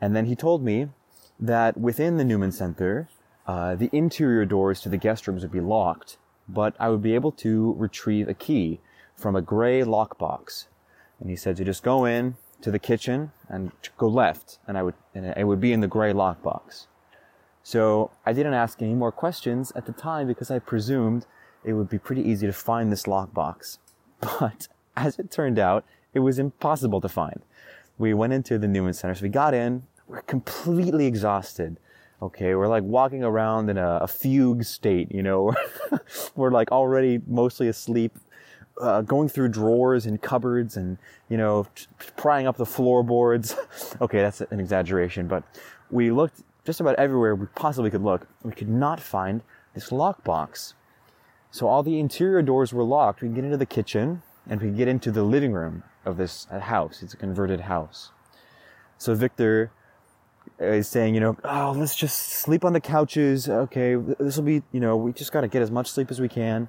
And 0.00 0.14
then 0.14 0.26
he 0.26 0.36
told 0.36 0.62
me 0.62 0.88
that 1.38 1.76
within 1.76 2.16
the 2.16 2.24
Newman 2.24 2.52
Center, 2.52 3.08
uh, 3.46 3.74
the 3.74 3.90
interior 3.92 4.44
doors 4.44 4.80
to 4.80 4.88
the 4.88 4.96
guest 4.96 5.26
rooms 5.26 5.42
would 5.42 5.52
be 5.52 5.60
locked, 5.60 6.16
but 6.48 6.74
I 6.78 6.88
would 6.88 7.02
be 7.02 7.14
able 7.14 7.32
to 7.32 7.74
retrieve 7.78 8.28
a 8.28 8.34
key 8.34 8.80
from 9.14 9.36
a 9.36 9.42
gray 9.42 9.82
lockbox. 9.82 10.66
And 11.20 11.30
he 11.30 11.36
said 11.36 11.56
to 11.56 11.64
just 11.64 11.82
go 11.82 12.04
in 12.04 12.36
to 12.60 12.70
the 12.70 12.78
kitchen 12.78 13.32
and 13.48 13.72
go 13.96 14.08
left, 14.08 14.58
and 14.66 14.76
I 14.76 14.82
would, 14.82 14.94
and 15.14 15.26
it 15.36 15.46
would 15.46 15.60
be 15.60 15.72
in 15.72 15.80
the 15.80 15.88
gray 15.88 16.12
lockbox. 16.12 16.86
So 17.62 18.10
I 18.26 18.32
didn't 18.32 18.54
ask 18.54 18.82
any 18.82 18.94
more 18.94 19.12
questions 19.12 19.72
at 19.74 19.86
the 19.86 19.92
time 19.92 20.26
because 20.26 20.50
I 20.50 20.58
presumed 20.58 21.26
it 21.64 21.72
would 21.72 21.88
be 21.88 21.98
pretty 21.98 22.22
easy 22.22 22.46
to 22.46 22.52
find 22.52 22.92
this 22.92 23.04
lockbox. 23.04 23.78
But 24.40 24.68
as 24.96 25.18
it 25.18 25.30
turned 25.30 25.58
out, 25.58 25.84
it 26.14 26.20
was 26.20 26.38
impossible 26.38 27.00
to 27.00 27.08
find. 27.08 27.42
We 27.98 28.14
went 28.14 28.32
into 28.32 28.58
the 28.58 28.68
Newman 28.68 28.94
Center. 28.94 29.14
So 29.14 29.22
we 29.22 29.28
got 29.28 29.54
in. 29.54 29.82
We're 30.06 30.22
completely 30.22 31.06
exhausted. 31.06 31.78
Okay, 32.22 32.54
we're 32.54 32.68
like 32.68 32.84
walking 32.84 33.22
around 33.22 33.68
in 33.68 33.76
a, 33.76 33.98
a 34.02 34.08
fugue 34.08 34.64
state, 34.64 35.12
you 35.12 35.22
know. 35.22 35.54
we're 36.36 36.50
like 36.50 36.72
already 36.72 37.20
mostly 37.26 37.68
asleep, 37.68 38.16
uh, 38.80 39.02
going 39.02 39.28
through 39.28 39.48
drawers 39.48 40.06
and 40.06 40.22
cupboards 40.22 40.76
and, 40.76 40.96
you 41.28 41.36
know, 41.36 41.66
prying 42.16 42.46
up 42.46 42.56
the 42.56 42.66
floorboards. 42.66 43.56
okay, 44.00 44.18
that's 44.18 44.40
an 44.40 44.60
exaggeration, 44.60 45.28
but 45.28 45.44
we 45.90 46.10
looked 46.10 46.42
just 46.64 46.80
about 46.80 46.94
everywhere 46.96 47.34
we 47.34 47.46
possibly 47.54 47.90
could 47.90 48.02
look. 48.02 48.26
We 48.42 48.52
could 48.52 48.70
not 48.70 49.00
find 49.00 49.42
this 49.74 49.90
lockbox. 49.90 50.74
So 51.54 51.68
all 51.68 51.84
the 51.84 52.00
interior 52.00 52.42
doors 52.42 52.72
were 52.72 52.82
locked. 52.82 53.22
We 53.22 53.28
could 53.28 53.36
get 53.36 53.44
into 53.44 53.56
the 53.56 53.64
kitchen 53.64 54.22
and 54.50 54.60
we 54.60 54.66
could 54.66 54.76
get 54.76 54.88
into 54.88 55.12
the 55.12 55.22
living 55.22 55.52
room 55.52 55.84
of 56.04 56.16
this 56.16 56.46
house. 56.46 57.00
It's 57.00 57.14
a 57.14 57.16
converted 57.16 57.60
house. 57.60 58.10
So 58.98 59.14
Victor 59.14 59.70
uh, 60.60 60.64
is 60.64 60.88
saying, 60.88 61.14
you 61.14 61.20
know, 61.20 61.36
oh, 61.44 61.72
let's 61.76 61.94
just 61.94 62.18
sleep 62.18 62.64
on 62.64 62.72
the 62.72 62.80
couches. 62.80 63.48
Okay, 63.48 63.94
this 63.94 64.36
will 64.36 64.42
be, 64.42 64.64
you 64.72 64.80
know, 64.80 64.96
we 64.96 65.12
just 65.12 65.30
got 65.30 65.42
to 65.42 65.46
get 65.46 65.62
as 65.62 65.70
much 65.70 65.86
sleep 65.86 66.10
as 66.10 66.20
we 66.20 66.28
can. 66.28 66.66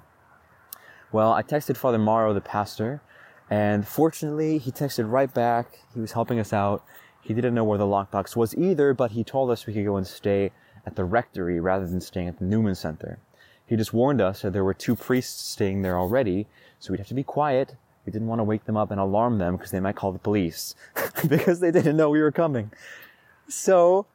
Well, 1.11 1.33
I 1.33 1.41
texted 1.41 1.77
Father 1.77 1.97
Morrow, 1.97 2.31
the 2.35 2.39
pastor, 2.39 3.01
and 3.49 3.87
fortunately, 3.87 4.59
he 4.59 4.71
texted 4.71 5.11
right 5.11 5.33
back. 5.33 5.79
He 5.95 5.99
was 5.99 6.11
helping 6.11 6.39
us 6.39 6.53
out. 6.53 6.85
He 7.21 7.33
didn't 7.33 7.55
know 7.55 7.63
where 7.63 7.79
the 7.79 7.85
lockbox 7.85 8.35
was 8.35 8.53
either, 8.53 8.93
but 8.93 9.13
he 9.13 9.23
told 9.23 9.49
us 9.49 9.65
we 9.65 9.73
could 9.73 9.85
go 9.85 9.97
and 9.97 10.05
stay 10.05 10.51
at 10.85 10.95
the 10.95 11.05
rectory 11.05 11.59
rather 11.59 11.87
than 11.87 12.01
staying 12.01 12.27
at 12.27 12.37
the 12.37 12.45
Newman 12.45 12.75
Center. 12.75 13.17
He 13.67 13.75
just 13.75 13.93
warned 13.93 14.21
us 14.21 14.41
that 14.41 14.53
there 14.53 14.63
were 14.63 14.73
two 14.73 14.95
priests 14.95 15.43
staying 15.49 15.81
there 15.81 15.97
already, 15.97 16.47
so 16.79 16.91
we'd 16.91 16.99
have 16.99 17.07
to 17.07 17.13
be 17.13 17.23
quiet. 17.23 17.75
We 18.05 18.11
didn't 18.11 18.27
want 18.27 18.39
to 18.39 18.43
wake 18.43 18.65
them 18.65 18.77
up 18.77 18.91
and 18.91 18.99
alarm 18.99 19.39
them 19.39 19.55
because 19.55 19.71
they 19.71 19.79
might 19.79 19.95
call 19.95 20.11
the 20.11 20.19
police 20.19 20.75
because 21.27 21.59
they 21.59 21.71
didn't 21.71 21.97
know 21.97 22.09
we 22.09 22.21
were 22.21 22.31
coming. 22.31 22.71
So 23.47 24.05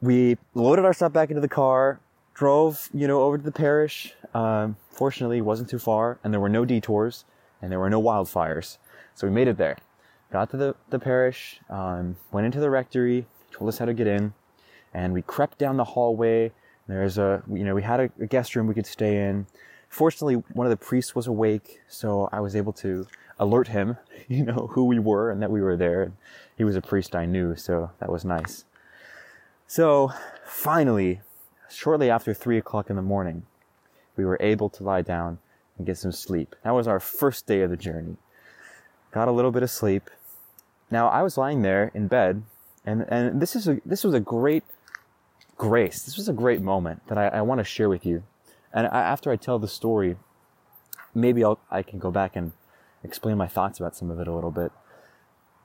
we 0.00 0.38
loaded 0.54 0.84
our 0.84 0.92
stuff 0.92 1.12
back 1.12 1.30
into 1.30 1.40
the 1.40 1.48
car, 1.48 2.00
drove, 2.34 2.88
you 2.92 3.06
know, 3.06 3.22
over 3.22 3.38
to 3.38 3.44
the 3.44 3.52
parish. 3.52 4.14
Um, 4.34 4.76
fortunately, 4.90 5.38
it 5.38 5.42
wasn't 5.42 5.68
too 5.68 5.78
far, 5.78 6.18
and 6.24 6.32
there 6.32 6.40
were 6.40 6.48
no 6.48 6.64
detours, 6.64 7.24
and 7.62 7.70
there 7.70 7.78
were 7.78 7.90
no 7.90 8.02
wildfires. 8.02 8.78
So 9.14 9.26
we 9.26 9.32
made 9.32 9.48
it 9.48 9.56
there. 9.56 9.76
Got 10.32 10.50
to 10.50 10.56
the, 10.56 10.74
the 10.90 10.98
parish, 10.98 11.60
um, 11.68 12.16
went 12.32 12.46
into 12.46 12.60
the 12.60 12.70
rectory, 12.70 13.26
told 13.52 13.68
us 13.68 13.78
how 13.78 13.84
to 13.84 13.94
get 13.94 14.06
in, 14.06 14.32
and 14.94 15.12
we 15.12 15.22
crept 15.22 15.58
down 15.58 15.76
the 15.76 15.84
hallway. 15.84 16.52
There's 16.90 17.18
a, 17.18 17.42
you 17.48 17.64
know, 17.64 17.74
we 17.74 17.82
had 17.82 18.00
a, 18.00 18.10
a 18.20 18.26
guest 18.26 18.56
room 18.56 18.66
we 18.66 18.74
could 18.74 18.86
stay 18.86 19.28
in. 19.28 19.46
Fortunately, 19.88 20.34
one 20.52 20.66
of 20.66 20.70
the 20.70 20.76
priests 20.76 21.14
was 21.14 21.26
awake, 21.26 21.80
so 21.88 22.28
I 22.32 22.40
was 22.40 22.56
able 22.56 22.72
to 22.74 23.06
alert 23.38 23.68
him, 23.68 23.96
you 24.28 24.44
know, 24.44 24.68
who 24.72 24.84
we 24.84 24.98
were 24.98 25.30
and 25.30 25.40
that 25.42 25.50
we 25.50 25.60
were 25.60 25.76
there. 25.76 26.12
He 26.56 26.64
was 26.64 26.76
a 26.76 26.82
priest 26.82 27.14
I 27.14 27.26
knew, 27.26 27.56
so 27.56 27.90
that 28.00 28.10
was 28.10 28.24
nice. 28.24 28.64
So 29.66 30.12
finally, 30.44 31.20
shortly 31.70 32.10
after 32.10 32.34
three 32.34 32.58
o'clock 32.58 32.90
in 32.90 32.96
the 32.96 33.02
morning, 33.02 33.44
we 34.16 34.24
were 34.24 34.38
able 34.40 34.68
to 34.70 34.82
lie 34.82 35.02
down 35.02 35.38
and 35.78 35.86
get 35.86 35.96
some 35.96 36.12
sleep. 36.12 36.56
That 36.64 36.74
was 36.74 36.88
our 36.88 37.00
first 37.00 37.46
day 37.46 37.62
of 37.62 37.70
the 37.70 37.76
journey. 37.76 38.16
Got 39.12 39.28
a 39.28 39.32
little 39.32 39.52
bit 39.52 39.62
of 39.62 39.70
sleep. 39.70 40.10
Now 40.90 41.08
I 41.08 41.22
was 41.22 41.38
lying 41.38 41.62
there 41.62 41.90
in 41.94 42.08
bed, 42.08 42.42
and, 42.84 43.02
and 43.08 43.40
this 43.40 43.54
is 43.54 43.68
a, 43.68 43.80
this 43.86 44.02
was 44.02 44.12
a 44.12 44.20
great 44.20 44.64
grace. 45.60 46.04
This 46.04 46.16
was 46.16 46.26
a 46.26 46.32
great 46.32 46.62
moment 46.62 47.06
that 47.08 47.18
I, 47.18 47.26
I 47.28 47.42
want 47.42 47.58
to 47.58 47.64
share 47.64 47.90
with 47.90 48.06
you. 48.06 48.22
And 48.72 48.86
I, 48.86 49.02
after 49.02 49.30
I 49.30 49.36
tell 49.36 49.58
the 49.58 49.68
story, 49.68 50.16
maybe 51.14 51.44
I'll, 51.44 51.60
I 51.70 51.82
can 51.82 51.98
go 51.98 52.10
back 52.10 52.34
and 52.34 52.52
explain 53.04 53.36
my 53.36 53.46
thoughts 53.46 53.78
about 53.78 53.94
some 53.94 54.10
of 54.10 54.18
it 54.18 54.26
a 54.26 54.32
little 54.32 54.50
bit. 54.50 54.72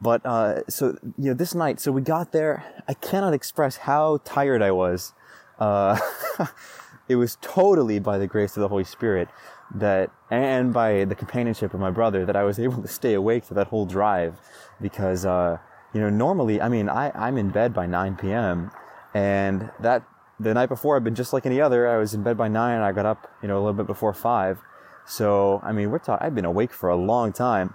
But 0.02 0.26
uh, 0.26 0.66
so 0.68 0.98
you 1.18 1.30
know, 1.30 1.34
this 1.34 1.56
night, 1.56 1.80
so 1.80 1.94
we 1.94 2.02
got 2.02 2.34
there. 2.34 2.66
I 2.90 2.94
cannot 2.94 3.34
express 3.34 3.78
how 3.78 4.20
tired 4.26 4.62
I 4.62 4.72
was. 4.72 5.14
Uh, 5.58 5.98
it 7.08 7.16
was 7.16 7.38
totally 7.42 8.00
by 8.00 8.18
the 8.18 8.28
grace 8.28 8.58
of 8.58 8.62
the 8.62 8.68
Holy 8.68 8.84
Spirit 8.84 9.30
that, 9.74 10.12
and 10.30 10.74
by 10.74 11.06
the 11.06 11.16
companionship 11.16 11.74
of 11.74 11.80
my 11.80 11.90
brother, 11.90 12.26
that 12.26 12.36
I 12.36 12.44
was 12.44 12.60
able 12.60 12.82
to 12.82 12.90
stay 12.90 13.14
awake 13.14 13.46
for 13.46 13.54
that 13.54 13.68
whole 13.68 13.86
drive. 13.86 14.42
Because 14.82 15.26
uh, 15.26 15.58
you 15.94 16.02
know, 16.02 16.10
normally, 16.10 16.60
I 16.62 16.68
mean, 16.68 16.90
I 16.90 17.12
I'm 17.16 17.38
in 17.38 17.50
bed 17.50 17.74
by 17.74 17.86
9 17.86 18.18
p.m. 18.18 18.72
and 19.16 19.72
that 19.80 20.04
the 20.40 20.54
night 20.54 20.70
before 20.70 20.96
I've 20.96 21.04
been 21.04 21.16
just 21.16 21.34
like 21.34 21.48
any 21.48 21.60
other. 21.60 21.90
I 21.90 21.98
was 21.98 22.14
in 22.14 22.22
bed 22.22 22.38
by 22.38 22.50
nine. 22.50 22.82
I 22.82 22.92
got 22.92 23.08
up, 23.08 23.32
you 23.42 23.48
know, 23.48 23.56
a 23.56 23.62
little 23.62 23.74
bit 23.74 23.88
before 23.88 24.14
five 24.14 24.62
so, 25.06 25.62
I 25.64 25.72
mean, 25.72 25.92
we're 25.92 26.00
talking, 26.00 26.26
I've 26.26 26.36
been 26.36 26.46
awake 26.46 26.74
for 26.74 26.90
a 26.90 26.96
long 26.96 27.32
time. 27.32 27.74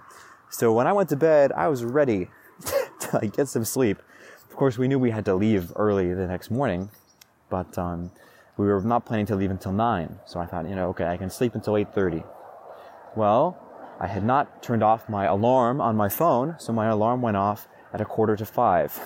So 0.49 0.73
when 0.73 0.85
I 0.85 0.93
went 0.93 1.09
to 1.09 1.15
bed, 1.15 1.51
I 1.53 1.69
was 1.69 1.83
ready 1.83 2.29
to 2.99 3.09
like, 3.13 3.35
get 3.35 3.47
some 3.47 3.63
sleep. 3.63 3.99
Of 4.49 4.55
course, 4.55 4.77
we 4.77 4.87
knew 4.87 4.99
we 4.99 5.11
had 5.11 5.25
to 5.25 5.35
leave 5.35 5.71
early 5.77 6.13
the 6.13 6.27
next 6.27 6.51
morning, 6.51 6.89
but, 7.49 7.77
um, 7.77 8.11
we 8.57 8.67
were 8.67 8.81
not 8.81 9.05
planning 9.05 9.25
to 9.27 9.35
leave 9.35 9.49
until 9.49 9.71
nine. 9.71 10.19
So 10.25 10.39
I 10.39 10.45
thought, 10.45 10.67
you 10.67 10.75
know, 10.75 10.89
okay, 10.89 11.05
I 11.05 11.17
can 11.17 11.29
sleep 11.29 11.55
until 11.55 11.73
8.30. 11.73 12.25
Well, 13.15 13.57
I 13.99 14.07
had 14.07 14.23
not 14.23 14.61
turned 14.61 14.83
off 14.83 15.07
my 15.07 15.25
alarm 15.25 15.79
on 15.79 15.95
my 15.95 16.09
phone, 16.09 16.55
so 16.59 16.73
my 16.73 16.87
alarm 16.87 17.21
went 17.21 17.37
off 17.37 17.67
at 17.93 18.01
a 18.01 18.05
quarter 18.05 18.35
to 18.35 18.45
five. 18.45 18.99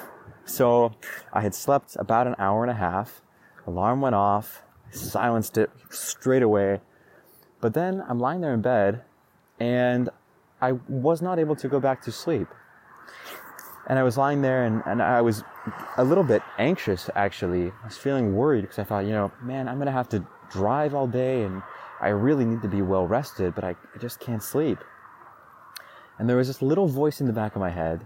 So 0.46 0.94
I 1.34 1.42
had 1.42 1.56
slept 1.56 1.96
about 1.98 2.28
an 2.28 2.36
hour 2.38 2.64
and 2.64 2.72
a 2.72 2.76
half. 2.76 3.22
Alarm 3.68 4.00
went 4.00 4.16
off, 4.16 4.62
silenced 4.92 5.58
it 5.58 5.72
straight 5.90 6.44
away, 6.44 6.82
but 7.62 7.74
then 7.74 8.04
I'm 8.08 8.20
lying 8.20 8.42
there 8.42 8.54
in 8.54 8.62
bed 8.62 9.02
and 9.60 10.10
I 10.62 10.74
was 10.88 11.22
not 11.22 11.40
able 11.40 11.56
to 11.56 11.68
go 11.68 11.80
back 11.80 12.02
to 12.04 12.12
sleep. 12.12 12.48
And 13.88 13.98
I 13.98 14.04
was 14.04 14.18
lying 14.18 14.42
there 14.42 14.66
and, 14.66 14.84
and 14.86 15.02
I 15.02 15.22
was 15.22 15.44
a 15.98 16.04
little 16.04 16.24
bit 16.24 16.44
anxious 16.60 17.10
actually. 17.16 17.72
I 17.84 17.86
was 17.86 17.98
feeling 17.98 18.36
worried 18.36 18.62
because 18.62 18.80
I 18.80 18.84
thought, 18.84 19.06
you 19.06 19.12
know, 19.12 19.32
man, 19.42 19.68
I'm 19.68 19.78
going 19.78 19.88
to 19.88 19.92
have 19.92 20.10
to 20.10 20.26
drive 20.52 20.94
all 20.94 21.08
day 21.08 21.44
and 21.44 21.64
I 22.00 22.10
really 22.10 22.46
need 22.46 22.62
to 22.62 22.68
be 22.68 22.84
well 22.84 23.08
rested, 23.08 23.56
but 23.56 23.64
I, 23.64 23.70
I 23.70 23.98
just 24.00 24.20
can't 24.20 24.44
sleep. 24.44 24.78
And 26.20 26.30
there 26.30 26.38
was 26.38 26.48
this 26.48 26.62
little 26.62 26.88
voice 26.88 27.20
in 27.20 27.28
the 27.28 27.34
back 27.34 27.56
of 27.56 27.62
my 27.62 27.72
head 27.72 28.06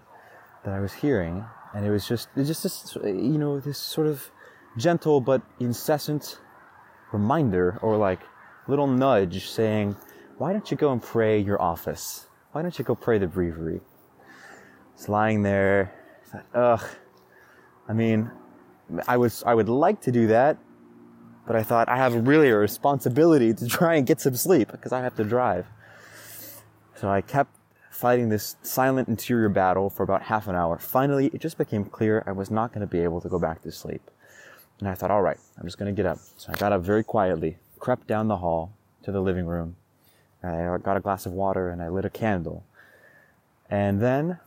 that 0.64 0.74
I 0.74 0.80
was 0.80 0.94
hearing, 0.94 1.46
and 1.74 1.86
it 1.86 1.92
was 1.92 2.08
just, 2.08 2.30
it 2.36 2.46
just 2.46 2.64
this, 2.64 2.98
you 3.04 3.38
know, 3.38 3.60
this 3.60 3.78
sort 3.78 4.08
of 4.08 4.32
gentle 4.78 5.22
but 5.22 5.42
incessant 5.60 6.40
reminder 7.12 7.80
or 7.82 7.98
like 7.98 8.20
little 8.68 8.88
nudge 8.88 9.50
saying, 9.50 9.96
why 10.38 10.54
don't 10.54 10.72
you 10.72 10.78
go 10.78 10.92
and 10.92 11.02
pray 11.02 11.40
your 11.40 11.62
office? 11.62 12.28
Why 12.52 12.62
don't 12.62 12.78
you 12.80 12.86
go 12.86 12.96
pray 12.96 13.18
the 13.18 13.28
breviary? 13.28 13.82
It's 14.96 15.10
lying 15.10 15.44
there. 15.44 15.94
I 16.24 16.28
thought, 16.28 16.46
ugh. 16.54 16.90
I 17.88 17.94
mean, 17.94 18.32
I 19.08 19.18
was, 19.18 19.44
I 19.46 19.54
would 19.54 19.70
like 19.70 20.02
to 20.02 20.12
do 20.12 20.28
that, 20.28 20.58
but 21.46 21.56
I 21.56 21.64
thought 21.64 21.90
I 21.90 21.98
have 21.98 22.28
really 22.28 22.50
a 22.50 22.58
responsibility 22.58 23.54
to 23.54 23.68
try 23.68 23.96
and 23.96 24.06
get 24.06 24.22
some 24.22 24.36
sleep 24.36 24.72
because 24.72 24.92
I 24.92 25.02
have 25.02 25.16
to 25.16 25.24
drive. 25.24 25.68
So 26.96 27.10
I 27.10 27.22
kept 27.22 27.56
fighting 27.90 28.30
this 28.30 28.56
silent 28.62 29.08
interior 29.08 29.50
battle 29.50 29.90
for 29.90 30.04
about 30.04 30.24
half 30.24 30.48
an 30.48 30.56
hour. 30.56 30.78
Finally, 30.78 31.28
it 31.34 31.42
just 31.42 31.58
became 31.58 31.86
clear 31.86 32.24
I 32.26 32.32
was 32.32 32.50
not 32.50 32.72
going 32.72 32.82
to 32.82 32.88
be 32.88 33.00
able 33.00 33.22
to 33.22 33.30
go 33.30 33.40
back 33.40 33.62
to 33.64 33.72
sleep. 33.72 34.10
And 34.80 34.88
I 34.88 34.96
thought, 34.96 35.12
all 35.12 35.22
right, 35.22 35.40
I'm 35.58 35.66
just 35.66 35.78
going 35.78 35.94
to 35.94 36.00
get 36.00 36.10
up. 36.10 36.20
So 36.38 36.52
I 36.54 36.58
got 36.58 36.72
up 36.72 36.82
very 36.82 37.04
quietly, 37.04 37.58
crept 37.80 38.08
down 38.08 38.28
the 38.28 38.38
hall 38.38 38.74
to 39.04 39.12
the 39.12 39.22
living 39.22 39.46
room. 39.46 39.76
I 40.42 40.78
got 40.82 40.96
a 40.96 41.02
glass 41.02 41.26
of 41.26 41.34
water 41.34 41.70
and 41.70 41.82
I 41.82 41.90
lit 41.90 42.06
a 42.06 42.10
candle. 42.10 42.64
And 43.70 44.00
then 44.02 44.40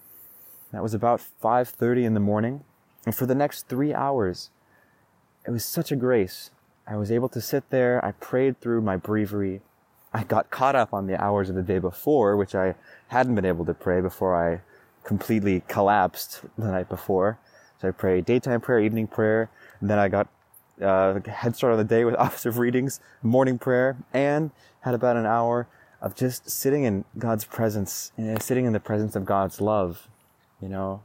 that 0.73 0.83
was 0.83 0.95
about 0.95 1.21
5:30 1.21 2.05
in 2.05 2.15
the 2.15 2.21
morning, 2.21 2.65
and 3.05 3.15
for 3.15 3.27
the 3.27 3.35
next 3.35 3.69
3 3.69 3.93
hours 3.93 4.51
it 5.47 5.51
was 5.51 5.65
such 5.65 5.93
a 5.93 5.97
grace. 5.97 6.51
I 6.87 6.97
was 6.97 7.13
able 7.13 7.29
to 7.29 7.41
sit 7.41 7.69
there, 7.69 8.03
I 8.05 8.13
prayed 8.13 8.59
through 8.59 8.81
my 8.81 8.97
breviary. 8.97 9.61
I 10.15 10.25
got 10.25 10.51
caught 10.51 10.77
up 10.77 10.93
on 10.93 11.07
the 11.07 11.21
hours 11.21 11.49
of 11.49 11.55
the 11.55 11.63
day 11.63 11.79
before, 11.79 12.37
which 12.37 12.55
I 12.55 12.75
hadn't 13.09 13.35
been 13.35 13.45
able 13.45 13.65
to 13.65 13.75
pray 13.75 14.01
before 14.01 14.35
I 14.37 14.61
completely 15.05 15.63
collapsed 15.69 16.43
the 16.59 16.71
night 16.71 16.89
before. 16.89 17.39
So 17.81 17.89
I 17.89 17.91
prayed 17.91 18.25
daytime 18.27 18.61
prayer, 18.61 18.81
evening 18.81 19.07
prayer, 19.07 19.51
and 19.81 19.89
then 19.91 19.99
I 19.99 20.09
got 20.09 20.29
uh, 20.81 21.21
head 21.21 21.57
start 21.57 21.73
on 21.73 21.79
the 21.79 21.85
day 21.85 22.05
with 22.05 22.15
Office 22.19 22.47
of 22.47 22.59
Readings, 22.59 23.01
morning 23.23 23.59
prayer, 23.59 23.97
and 24.13 24.51
had 24.83 24.95
about 24.95 25.17
an 25.17 25.27
hour 25.27 25.67
of 26.01 26.15
just 26.17 26.51
sitting 26.51 26.85
in 26.85 27.05
God's 27.19 27.45
presence, 27.45 28.13
know, 28.17 28.37
sitting 28.39 28.67
in 28.67 28.73
the 28.73 28.81
presence 28.81 29.17
of 29.17 29.25
God's 29.25 29.61
love, 29.61 30.09
you 30.61 30.69
know. 30.69 31.03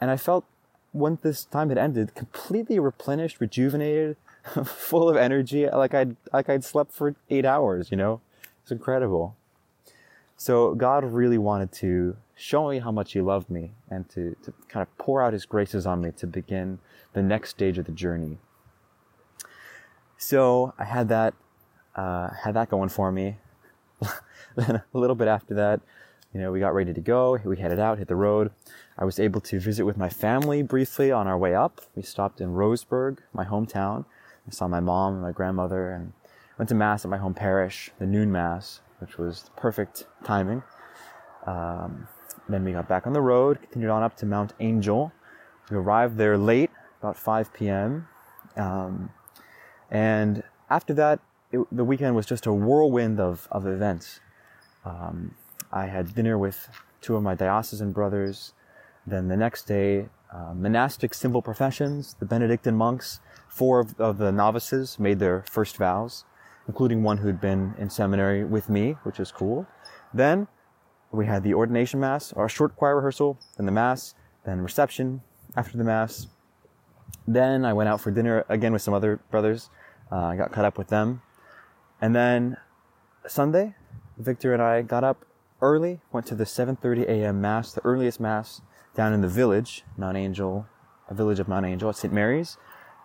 And 0.00 0.10
I 0.10 0.16
felt 0.16 0.44
when 0.92 1.18
this 1.22 1.44
time 1.44 1.68
had 1.68 1.78
ended, 1.78 2.14
completely 2.14 2.78
replenished, 2.78 3.40
rejuvenated, 3.40 4.16
full 4.64 5.08
of 5.08 5.16
energy, 5.16 5.68
like 5.68 5.94
I'd 5.94 6.16
like 6.32 6.48
I'd 6.48 6.64
slept 6.64 6.92
for 6.92 7.14
eight 7.30 7.44
hours, 7.44 7.90
you 7.90 7.96
know. 7.96 8.20
It's 8.62 8.70
incredible. 8.70 9.36
So 10.36 10.74
God 10.74 11.04
really 11.04 11.38
wanted 11.38 11.72
to 11.72 12.16
show 12.36 12.68
me 12.68 12.78
how 12.78 12.92
much 12.92 13.12
He 13.12 13.20
loved 13.20 13.50
me 13.50 13.72
and 13.90 14.08
to, 14.10 14.36
to 14.44 14.52
kind 14.68 14.82
of 14.82 14.98
pour 14.98 15.22
out 15.22 15.32
His 15.32 15.46
graces 15.46 15.86
on 15.86 16.00
me 16.00 16.12
to 16.12 16.26
begin 16.26 16.78
the 17.12 17.22
next 17.22 17.50
stage 17.50 17.78
of 17.78 17.86
the 17.86 17.92
journey. 17.92 18.38
So 20.16 20.74
I 20.78 20.84
had 20.84 21.08
that, 21.08 21.34
uh, 21.96 22.30
had 22.44 22.54
that 22.54 22.68
going 22.68 22.88
for 22.88 23.10
me. 23.10 23.36
then 24.56 24.82
a 24.94 24.98
little 24.98 25.16
bit 25.16 25.28
after 25.28 25.54
that, 25.54 25.80
you 26.32 26.40
know, 26.40 26.52
we 26.52 26.60
got 26.60 26.74
ready 26.74 26.92
to 26.92 27.00
go. 27.00 27.38
We 27.44 27.56
headed 27.56 27.80
out, 27.80 27.98
hit 27.98 28.08
the 28.08 28.16
road. 28.16 28.50
I 28.98 29.04
was 29.04 29.18
able 29.18 29.40
to 29.42 29.58
visit 29.58 29.84
with 29.84 29.96
my 29.96 30.08
family 30.08 30.62
briefly 30.62 31.10
on 31.10 31.26
our 31.26 31.38
way 31.38 31.54
up. 31.54 31.80
We 31.94 32.02
stopped 32.02 32.40
in 32.40 32.50
Roseburg, 32.50 33.18
my 33.32 33.44
hometown. 33.44 34.04
I 34.48 34.50
saw 34.50 34.66
my 34.66 34.80
mom 34.80 35.14
and 35.14 35.22
my 35.22 35.32
grandmother 35.32 35.90
and 35.90 36.12
went 36.58 36.68
to 36.70 36.74
mass 36.74 37.04
at 37.04 37.10
my 37.10 37.18
home 37.18 37.34
parish, 37.34 37.90
the 37.98 38.06
noon 38.06 38.32
mass, 38.32 38.80
which 38.98 39.18
was 39.18 39.50
perfect 39.56 40.06
timing. 40.24 40.62
Um, 41.46 42.08
then 42.48 42.64
we 42.64 42.72
got 42.72 42.88
back 42.88 43.06
on 43.06 43.12
the 43.12 43.20
road, 43.20 43.60
continued 43.60 43.90
on 43.90 44.02
up 44.02 44.16
to 44.18 44.26
Mount 44.26 44.54
Angel. 44.58 45.12
We 45.70 45.76
arrived 45.76 46.16
there 46.16 46.38
late, 46.38 46.70
about 47.00 47.16
5 47.16 47.52
p.m. 47.52 48.08
Um, 48.56 49.10
and 49.90 50.42
after 50.70 50.94
that, 50.94 51.20
it, 51.52 51.60
the 51.70 51.84
weekend 51.84 52.16
was 52.16 52.26
just 52.26 52.46
a 52.46 52.52
whirlwind 52.52 53.20
of, 53.20 53.48
of 53.50 53.66
events. 53.66 54.20
Um, 54.84 55.34
I 55.70 55.86
had 55.86 56.14
dinner 56.14 56.38
with 56.38 56.68
two 57.00 57.16
of 57.16 57.22
my 57.22 57.34
diocesan 57.34 57.92
brothers. 57.92 58.54
Then 59.06 59.28
the 59.28 59.36
next 59.36 59.64
day, 59.64 60.08
uh, 60.32 60.54
monastic 60.54 61.14
simple 61.14 61.42
professions, 61.42 62.16
the 62.18 62.26
Benedictine 62.26 62.76
monks, 62.76 63.20
four 63.58 63.80
of, 63.80 64.00
of, 64.00 64.18
the 64.18 64.30
novices 64.30 64.98
made 65.00 65.18
their 65.18 65.44
first 65.50 65.76
vows, 65.76 66.24
including 66.68 67.02
one 67.02 67.18
who'd 67.18 67.40
been 67.40 67.74
in 67.76 67.90
seminary 67.90 68.44
with 68.44 68.68
me, 68.68 68.92
which 69.02 69.18
is 69.18 69.32
cool. 69.32 69.66
Then 70.14 70.46
we 71.10 71.26
had 71.26 71.42
the 71.42 71.54
ordination 71.54 71.98
mass, 71.98 72.32
our 72.34 72.48
short 72.48 72.76
choir 72.76 72.96
rehearsal, 72.96 73.38
then 73.56 73.66
the 73.66 73.72
mass, 73.72 74.14
then 74.44 74.60
reception 74.60 75.22
after 75.56 75.76
the 75.76 75.84
mass. 75.84 76.28
Then 77.26 77.64
I 77.64 77.72
went 77.72 77.88
out 77.88 78.00
for 78.00 78.12
dinner 78.12 78.44
again 78.48 78.72
with 78.72 78.82
some 78.82 78.94
other 78.94 79.20
brothers. 79.30 79.70
Uh, 80.12 80.16
I 80.32 80.36
got 80.36 80.52
caught 80.52 80.64
up 80.64 80.78
with 80.78 80.88
them. 80.88 81.22
And 82.00 82.14
then 82.14 82.58
Sunday, 83.26 83.74
Victor 84.16 84.52
and 84.52 84.62
I 84.62 84.82
got 84.82 85.02
up 85.02 85.24
early, 85.60 86.00
went 86.12 86.26
to 86.26 86.34
the 86.34 86.44
7:30 86.44 87.08
a.m. 87.08 87.40
mass, 87.40 87.72
the 87.72 87.84
earliest 87.84 88.20
mass 88.20 88.62
down 88.94 89.12
in 89.12 89.20
the 89.20 89.28
village, 89.28 89.84
Mount 89.96 90.16
Angel, 90.16 90.66
a 91.08 91.14
village 91.14 91.40
of 91.40 91.48
Mount 91.48 91.66
Angel 91.66 91.88
at 91.88 91.96
St. 91.96 92.12
Mary's. 92.12 92.56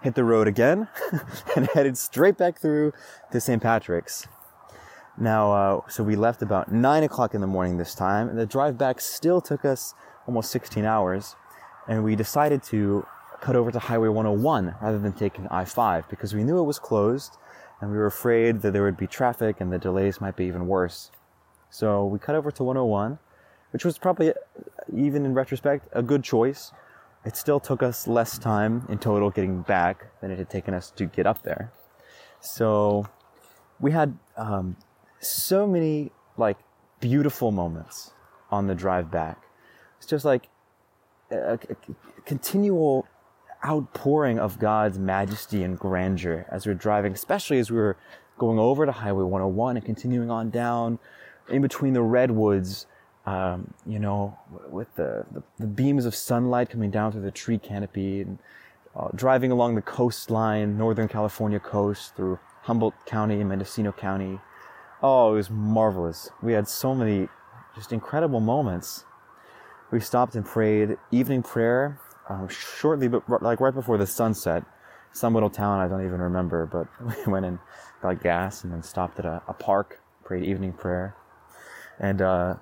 Hit 0.03 0.15
the 0.15 0.23
road 0.25 0.49
again 0.49 0.89
and 1.55 1.67
headed 1.73 1.97
straight 1.97 2.37
back 2.37 2.59
through 2.59 2.91
to 3.31 3.39
St. 3.39 3.61
Patrick's. 3.61 4.27
Now, 5.17 5.53
uh, 5.53 5.81
so 5.89 6.03
we 6.03 6.17
left 6.17 6.41
about 6.41 6.71
nine 6.71 7.03
o'clock 7.03 7.33
in 7.33 7.39
the 7.39 7.47
morning 7.47 7.77
this 7.77 7.95
time, 7.95 8.27
and 8.27 8.37
the 8.37 8.45
drive 8.45 8.77
back 8.77 8.99
still 8.99 9.39
took 9.39 9.63
us 9.63 9.93
almost 10.27 10.51
16 10.51 10.83
hours. 10.83 11.37
And 11.87 12.03
we 12.03 12.17
decided 12.17 12.63
to 12.63 13.05
cut 13.39 13.55
over 13.55 13.71
to 13.71 13.79
Highway 13.79 14.09
101 14.09 14.75
rather 14.81 14.99
than 14.99 15.13
taking 15.13 15.47
I-5 15.47 16.09
because 16.09 16.33
we 16.33 16.43
knew 16.43 16.59
it 16.59 16.63
was 16.63 16.79
closed 16.79 17.37
and 17.79 17.89
we 17.89 17.97
were 17.97 18.05
afraid 18.05 18.61
that 18.61 18.71
there 18.71 18.83
would 18.83 18.97
be 18.97 19.07
traffic 19.07 19.61
and 19.61 19.71
the 19.71 19.77
delays 19.77 20.21
might 20.21 20.35
be 20.35 20.45
even 20.45 20.67
worse. 20.67 21.11
So 21.69 22.05
we 22.05 22.19
cut 22.19 22.35
over 22.35 22.51
to 22.51 22.63
101, 22.63 23.19
which 23.71 23.83
was 23.83 23.97
probably, 23.97 24.33
even 24.95 25.25
in 25.25 25.33
retrospect, 25.33 25.87
a 25.91 26.01
good 26.01 26.23
choice. 26.23 26.71
It 27.25 27.37
still 27.37 27.59
took 27.59 27.81
us 27.81 28.07
less 28.07 28.37
time 28.37 28.85
in 28.89 28.97
total 28.97 29.29
getting 29.29 29.61
back 29.61 30.19
than 30.21 30.31
it 30.31 30.37
had 30.37 30.49
taken 30.49 30.73
us 30.73 30.91
to 30.91 31.05
get 31.05 31.25
up 31.25 31.43
there. 31.43 31.71
So 32.41 33.07
we 33.79 33.91
had 33.91 34.17
um, 34.35 34.75
so 35.19 35.65
many 35.65 36.11
like 36.37 36.57
beautiful 36.99 37.51
moments 37.51 38.11
on 38.51 38.67
the 38.67 38.75
drive 38.75 39.09
back. 39.09 39.43
It's 39.97 40.07
just 40.07 40.25
like 40.25 40.49
a, 41.31 41.53
a, 41.53 41.75
continual 42.25 43.07
outpouring 43.65 44.39
of 44.39 44.59
God's 44.59 44.99
majesty 44.99 45.63
and 45.63 45.79
grandeur 45.79 46.45
as 46.49 46.65
we're 46.65 46.73
driving, 46.73 47.13
especially 47.13 47.59
as 47.59 47.71
we 47.71 47.77
were 47.77 47.97
going 48.37 48.59
over 48.59 48.85
to 48.85 48.91
Highway 48.91 49.23
101 49.23 49.77
and 49.77 49.85
continuing 49.85 50.29
on 50.29 50.49
down 50.49 50.99
in 51.49 51.61
between 51.61 51.93
the 51.93 52.01
redwoods, 52.01 52.85
um, 53.25 53.73
you 53.85 53.99
know, 53.99 54.37
with 54.69 54.93
the, 54.95 55.25
the, 55.31 55.43
the, 55.57 55.67
beams 55.67 56.05
of 56.05 56.13
sunlight 56.13 56.69
coming 56.69 56.91
down 56.91 57.13
through 57.13 57.21
the 57.21 57.31
tree 57.31 57.57
canopy 57.57 58.21
and 58.21 58.37
uh, 58.95 59.07
driving 59.15 59.49
along 59.49 59.75
the 59.75 59.81
coastline, 59.81 60.77
Northern 60.77 61.07
California 61.07 61.59
coast 61.59 62.15
through 62.15 62.37
Humboldt 62.63 62.93
County 63.05 63.39
and 63.39 63.47
Mendocino 63.47 63.93
County. 63.93 64.39
Oh, 65.01 65.33
it 65.33 65.35
was 65.35 65.49
marvelous. 65.49 66.29
We 66.41 66.53
had 66.53 66.67
so 66.67 66.93
many 66.93 67.29
just 67.75 67.93
incredible 67.93 68.41
moments. 68.41 69.05
We 69.89 70.01
stopped 70.01 70.35
and 70.35 70.45
prayed 70.45 70.97
evening 71.11 71.43
prayer 71.43 71.99
um, 72.29 72.49
shortly, 72.49 73.07
but 73.07 73.41
like 73.41 73.59
right 73.59 73.73
before 73.73 73.97
the 73.97 74.07
sunset. 74.07 74.63
Some 75.13 75.33
little 75.33 75.49
town 75.49 75.79
I 75.79 75.87
don't 75.87 76.05
even 76.05 76.19
remember, 76.19 76.65
but 76.65 76.87
we 77.25 77.31
went 77.31 77.45
and 77.45 77.59
got 78.01 78.21
gas 78.21 78.63
and 78.63 78.73
then 78.73 78.83
stopped 78.83 79.19
at 79.19 79.25
a, 79.25 79.41
a 79.47 79.53
park, 79.53 80.01
prayed 80.25 80.43
evening 80.43 80.73
prayer. 80.73 81.15
And 81.99 82.21
uh, 82.21 82.55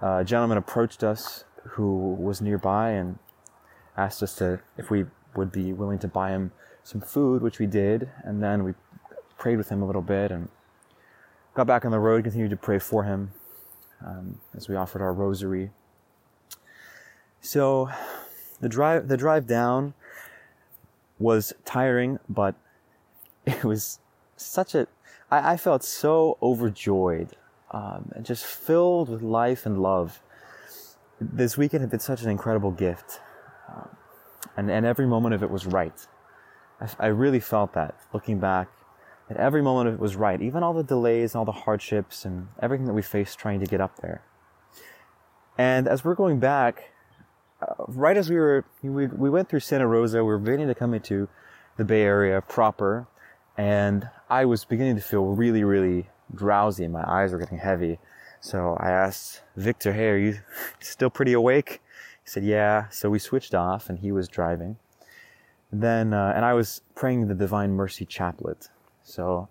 a 0.00 0.24
gentleman 0.24 0.58
approached 0.58 1.04
us 1.04 1.44
who 1.70 2.14
was 2.14 2.40
nearby 2.40 2.90
and 2.90 3.18
asked 3.96 4.22
us 4.22 4.34
to 4.36 4.60
if 4.76 4.90
we 4.90 5.04
would 5.36 5.52
be 5.52 5.72
willing 5.72 5.98
to 5.98 6.08
buy 6.08 6.30
him 6.30 6.52
some 6.82 7.00
food, 7.00 7.42
which 7.42 7.58
we 7.58 7.66
did. 7.66 8.08
And 8.24 8.42
then 8.42 8.64
we 8.64 8.74
prayed 9.38 9.56
with 9.56 9.68
him 9.68 9.82
a 9.82 9.86
little 9.86 10.02
bit 10.02 10.30
and 10.30 10.48
got 11.54 11.66
back 11.66 11.84
on 11.84 11.90
the 11.90 11.98
road, 11.98 12.24
continued 12.24 12.50
to 12.50 12.56
pray 12.56 12.78
for 12.78 13.04
him 13.04 13.32
um, 14.04 14.40
as 14.56 14.68
we 14.68 14.76
offered 14.76 15.02
our 15.02 15.12
rosary. 15.12 15.70
So 17.40 17.90
the 18.60 18.68
drive 18.68 19.08
the 19.08 19.16
drive 19.16 19.46
down 19.46 19.94
was 21.18 21.52
tiring, 21.64 22.18
but 22.28 22.54
it 23.46 23.64
was 23.64 23.98
such 24.36 24.74
a 24.74 24.86
I, 25.30 25.52
I 25.52 25.56
felt 25.56 25.84
so 25.84 26.38
overjoyed 26.42 27.36
um, 27.70 28.10
and 28.14 28.24
just 28.24 28.44
filled 28.44 29.08
with 29.08 29.22
life 29.22 29.66
and 29.66 29.80
love. 29.80 30.20
This 31.20 31.56
weekend 31.56 31.82
had 31.82 31.90
been 31.90 32.00
such 32.00 32.22
an 32.22 32.30
incredible 32.30 32.70
gift, 32.70 33.20
um, 33.68 33.88
and 34.56 34.70
and 34.70 34.86
every 34.86 35.06
moment 35.06 35.34
of 35.34 35.42
it 35.42 35.50
was 35.50 35.66
right. 35.66 36.06
I, 36.80 36.88
I 36.98 37.06
really 37.08 37.40
felt 37.40 37.74
that 37.74 37.94
looking 38.12 38.38
back 38.38 38.68
that 39.30 39.38
every 39.38 39.62
moment 39.62 39.88
of 39.88 39.94
it 39.94 40.00
was 40.00 40.16
right, 40.16 40.42
even 40.42 40.64
all 40.64 40.74
the 40.74 40.82
delays 40.82 41.34
and 41.34 41.38
all 41.38 41.44
the 41.44 41.52
hardships 41.52 42.24
and 42.24 42.48
everything 42.60 42.86
that 42.86 42.92
we 42.92 43.00
faced 43.00 43.38
trying 43.38 43.60
to 43.60 43.66
get 43.66 43.80
up 43.80 44.00
there. 44.00 44.22
And 45.56 45.86
as 45.86 46.04
we're 46.04 46.16
going 46.16 46.40
back, 46.40 46.90
uh, 47.62 47.84
right 47.86 48.16
as 48.16 48.28
we 48.28 48.34
were, 48.34 48.64
we, 48.82 49.06
we 49.06 49.30
went 49.30 49.48
through 49.48 49.60
Santa 49.60 49.86
Rosa, 49.86 50.18
we 50.18 50.24
were 50.24 50.38
beginning 50.38 50.66
to 50.66 50.74
come 50.74 50.94
into 50.94 51.28
the 51.76 51.84
Bay 51.84 52.02
Area 52.02 52.40
proper, 52.40 53.06
and 53.56 54.08
I 54.28 54.46
was 54.46 54.64
beginning 54.64 54.96
to 54.96 55.02
feel 55.02 55.26
really, 55.26 55.62
really 55.62 56.08
drowsy 56.34 56.88
my 56.88 57.04
eyes 57.06 57.32
were 57.32 57.38
getting 57.38 57.58
heavy. 57.58 57.98
So 58.40 58.76
I 58.80 58.90
asked 58.90 59.42
Victor, 59.56 59.92
hey, 59.92 60.08
are 60.08 60.16
you 60.16 60.38
still 60.80 61.10
pretty 61.10 61.32
awake? 61.32 61.80
He 62.24 62.30
said, 62.30 62.44
yeah. 62.44 62.88
So 62.88 63.10
we 63.10 63.18
switched 63.18 63.54
off 63.54 63.88
and 63.88 63.98
he 63.98 64.12
was 64.12 64.28
driving. 64.28 64.76
Then, 65.72 66.12
uh, 66.12 66.32
and 66.34 66.44
I 66.44 66.54
was 66.54 66.82
praying 66.94 67.28
the 67.28 67.34
Divine 67.34 67.72
Mercy 67.72 68.04
Chaplet. 68.04 68.68
So 69.02 69.48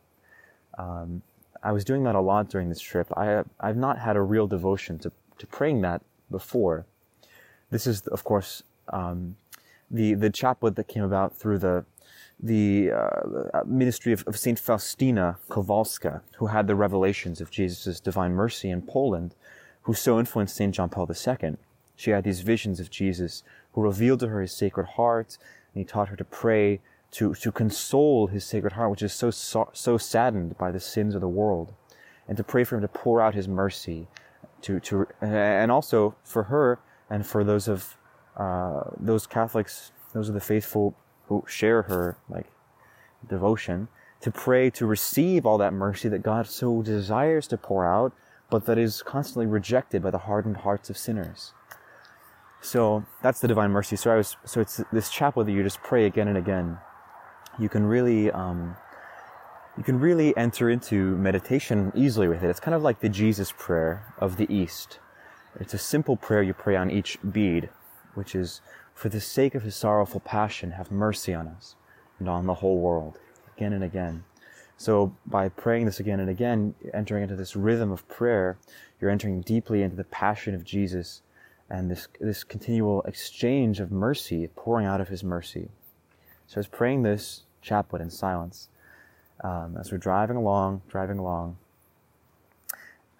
um, 0.77 1.21
I 1.61 1.71
was 1.71 1.83
doing 1.83 2.03
that 2.03 2.15
a 2.15 2.21
lot 2.21 2.49
during 2.49 2.69
this 2.69 2.81
trip. 2.81 3.07
I 3.17 3.43
I've 3.59 3.77
not 3.77 3.99
had 3.99 4.15
a 4.15 4.21
real 4.21 4.47
devotion 4.47 4.97
to 4.99 5.11
to 5.37 5.47
praying 5.47 5.81
that 5.81 6.01
before. 6.31 6.85
This 7.69 7.85
is, 7.85 8.01
of 8.07 8.23
course, 8.23 8.63
um, 8.91 9.35
the 9.91 10.13
the 10.13 10.29
chaplet 10.29 10.75
that 10.75 10.87
came 10.87 11.03
about 11.03 11.35
through 11.35 11.59
the 11.59 11.85
the 12.41 12.91
uh, 12.91 13.63
ministry 13.65 14.13
of, 14.13 14.23
of 14.25 14.37
Saint 14.37 14.59
Faustina 14.59 15.37
Kowalska, 15.49 16.21
who 16.37 16.47
had 16.47 16.67
the 16.67 16.75
revelations 16.75 17.41
of 17.41 17.51
Jesus' 17.51 17.99
divine 17.99 18.33
mercy 18.33 18.69
in 18.69 18.81
Poland, 18.81 19.35
who 19.83 19.93
so 19.93 20.19
influenced 20.19 20.55
Saint 20.55 20.75
John 20.75 20.89
Paul 20.89 21.09
II. 21.09 21.57
She 21.95 22.11
had 22.11 22.23
these 22.23 22.41
visions 22.41 22.79
of 22.79 22.89
Jesus, 22.89 23.43
who 23.73 23.81
revealed 23.81 24.21
to 24.21 24.29
her 24.29 24.41
his 24.41 24.53
sacred 24.53 24.85
heart, 24.85 25.37
and 25.73 25.81
he 25.81 25.85
taught 25.85 26.07
her 26.07 26.15
to 26.15 26.23
pray 26.23 26.79
to, 27.11 27.33
to 27.35 27.51
console 27.51 28.27
his 28.27 28.45
sacred 28.45 28.73
heart, 28.73 28.91
which 28.91 29.01
is 29.01 29.11
so, 29.11 29.31
so, 29.31 29.69
so 29.73 29.97
saddened 29.97 30.57
by 30.57 30.71
the 30.71 30.79
sins 30.79 31.15
of 31.15 31.21
the 31.21 31.27
world, 31.27 31.73
and 32.27 32.37
to 32.37 32.43
pray 32.43 32.63
for 32.63 32.75
him 32.75 32.81
to 32.81 32.87
pour 32.87 33.21
out 33.21 33.33
his 33.35 33.47
mercy, 33.47 34.07
to, 34.61 34.79
to, 34.79 35.07
and 35.21 35.71
also 35.71 36.15
for 36.23 36.43
her 36.43 36.79
and 37.09 37.25
for 37.25 37.43
those 37.43 37.67
of, 37.67 37.97
uh, 38.37 38.83
those 38.97 39.27
Catholics, 39.27 39.91
those 40.13 40.29
of 40.29 40.35
the 40.35 40.41
faithful 40.41 40.95
who 41.29 41.45
share 41.47 41.83
her, 41.83 42.17
like, 42.27 42.51
devotion, 43.27 43.87
to 44.21 44.29
pray 44.29 44.69
to 44.71 44.85
receive 44.85 45.45
all 45.45 45.57
that 45.57 45.73
mercy 45.73 46.09
that 46.09 46.21
God 46.21 46.45
so 46.47 46.81
desires 46.81 47.47
to 47.47 47.57
pour 47.57 47.85
out, 47.85 48.11
but 48.49 48.65
that 48.65 48.77
is 48.77 49.01
constantly 49.01 49.45
rejected 49.45 50.03
by 50.03 50.11
the 50.11 50.17
hardened 50.17 50.57
hearts 50.57 50.89
of 50.89 50.97
sinners. 50.97 51.53
So 52.61 53.05
that's 53.23 53.39
the 53.39 53.47
divine 53.47 53.71
mercy. 53.71 53.95
So 53.95 54.11
I 54.11 54.17
was, 54.17 54.35
so 54.43 54.59
it's 54.59 54.81
this 54.91 55.09
chaplet 55.09 55.45
that 55.45 55.53
you 55.53 55.63
just 55.63 55.81
pray 55.81 56.05
again 56.05 56.27
and 56.27 56.37
again 56.37 56.77
you 57.59 57.69
can 57.69 57.85
really 57.85 58.31
um, 58.31 58.75
you 59.77 59.83
can 59.83 59.99
really 59.99 60.35
enter 60.35 60.69
into 60.69 61.15
meditation 61.17 61.91
easily 61.95 62.27
with 62.27 62.43
it. 62.43 62.49
It's 62.49 62.59
kind 62.59 62.75
of 62.75 62.81
like 62.81 62.99
the 62.99 63.09
Jesus 63.09 63.53
prayer 63.57 64.13
of 64.17 64.37
the 64.37 64.51
East. 64.53 64.99
It's 65.59 65.73
a 65.73 65.77
simple 65.77 66.17
prayer 66.17 66.43
you 66.43 66.53
pray 66.53 66.75
on 66.75 66.91
each 66.91 67.17
bead, 67.31 67.69
which 68.13 68.35
is, 68.35 68.61
For 68.99 69.07
the 69.07 69.21
sake 69.21 69.55
of 69.55 69.63
his 69.63 69.77
sorrowful 69.77 70.19
passion, 70.19 70.71
have 70.71 70.91
mercy 70.91 71.33
on 71.33 71.47
us 71.47 71.77
and 72.19 72.27
on 72.27 72.47
the 72.47 72.55
whole 72.55 72.79
world, 72.79 73.17
again 73.55 73.71
and 73.71 73.81
again. 73.81 74.25
So 74.75 75.15
by 75.25 75.47
praying 75.47 75.85
this 75.85 76.01
again 76.01 76.19
and 76.19 76.29
again, 76.29 76.75
entering 76.93 77.23
into 77.23 77.37
this 77.37 77.55
rhythm 77.55 77.93
of 77.93 78.05
prayer, 78.09 78.57
you're 78.99 79.09
entering 79.09 79.39
deeply 79.39 79.83
into 79.83 79.95
the 79.95 80.03
passion 80.03 80.53
of 80.53 80.65
Jesus 80.65 81.21
and 81.69 81.89
this, 81.89 82.09
this 82.19 82.43
continual 82.43 83.01
exchange 83.03 83.79
of 83.79 83.89
mercy, 83.89 84.49
pouring 84.53 84.85
out 84.85 84.99
of 84.99 85.07
his 85.07 85.23
mercy. 85.23 85.69
So 86.47 86.57
I 86.57 86.59
was 86.59 86.67
praying 86.67 87.03
this 87.03 87.43
chaplet 87.61 88.01
in 88.01 88.09
silence 88.09 88.67
um, 89.41 89.77
as 89.79 89.93
we're 89.93 89.97
driving 89.97 90.35
along, 90.35 90.81
driving 90.89 91.19
along, 91.19 91.55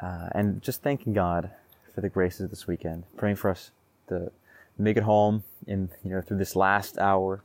uh, 0.02 0.28
and 0.34 0.62
just 0.62 0.84
thanking 0.84 1.14
God 1.14 1.52
for 1.96 2.02
the 2.02 2.10
graces 2.10 2.42
of 2.42 2.50
this 2.50 2.68
weekend, 2.68 3.06
praying 3.16 3.38
for 3.38 3.50
us 3.50 3.72
to 4.10 4.34
make 4.82 4.98
it 4.98 5.04
home 5.04 5.44
in, 5.68 5.90
you 6.04 6.12
know, 6.12 6.22
through 6.22 6.38
this 6.38 6.56
last 6.56 6.98
hour, 6.98 7.44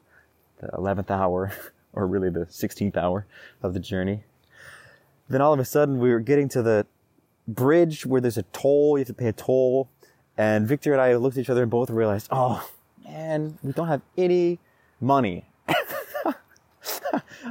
the 0.61 0.69
11th 0.69 1.11
hour 1.11 1.53
or 1.93 2.07
really 2.07 2.31
the 2.31 2.47
16th 2.47 2.97
hour 2.97 3.27
of 3.63 3.75
the 3.75 3.81
journey. 3.81 4.25
Then 5.29 5.41
all 5.41 5.53
of 5.53 5.61
a 5.61 5.65
sudden 5.65 5.99
we 5.99 6.11
were 6.11 6.21
getting 6.21 6.49
to 6.51 6.63
the 6.63 6.87
bridge 7.47 8.07
where 8.07 8.21
there's 8.21 8.39
a 8.39 8.43
toll, 8.45 8.97
you 8.99 9.01
have 9.01 9.09
to 9.09 9.15
pay 9.15 9.29
a 9.29 9.33
toll. 9.33 9.89
And 10.37 10.67
Victor 10.67 10.93
and 10.93 11.01
I 11.01 11.15
looked 11.15 11.37
at 11.37 11.43
each 11.43 11.51
other 11.51 11.63
and 11.63 11.71
both 11.71 11.91
realized, 11.91 12.29
oh 12.31 12.69
man, 13.05 13.59
we 13.63 13.73
don't 13.73 13.89
have 13.89 14.03
any 14.17 14.59
money. 15.01 15.47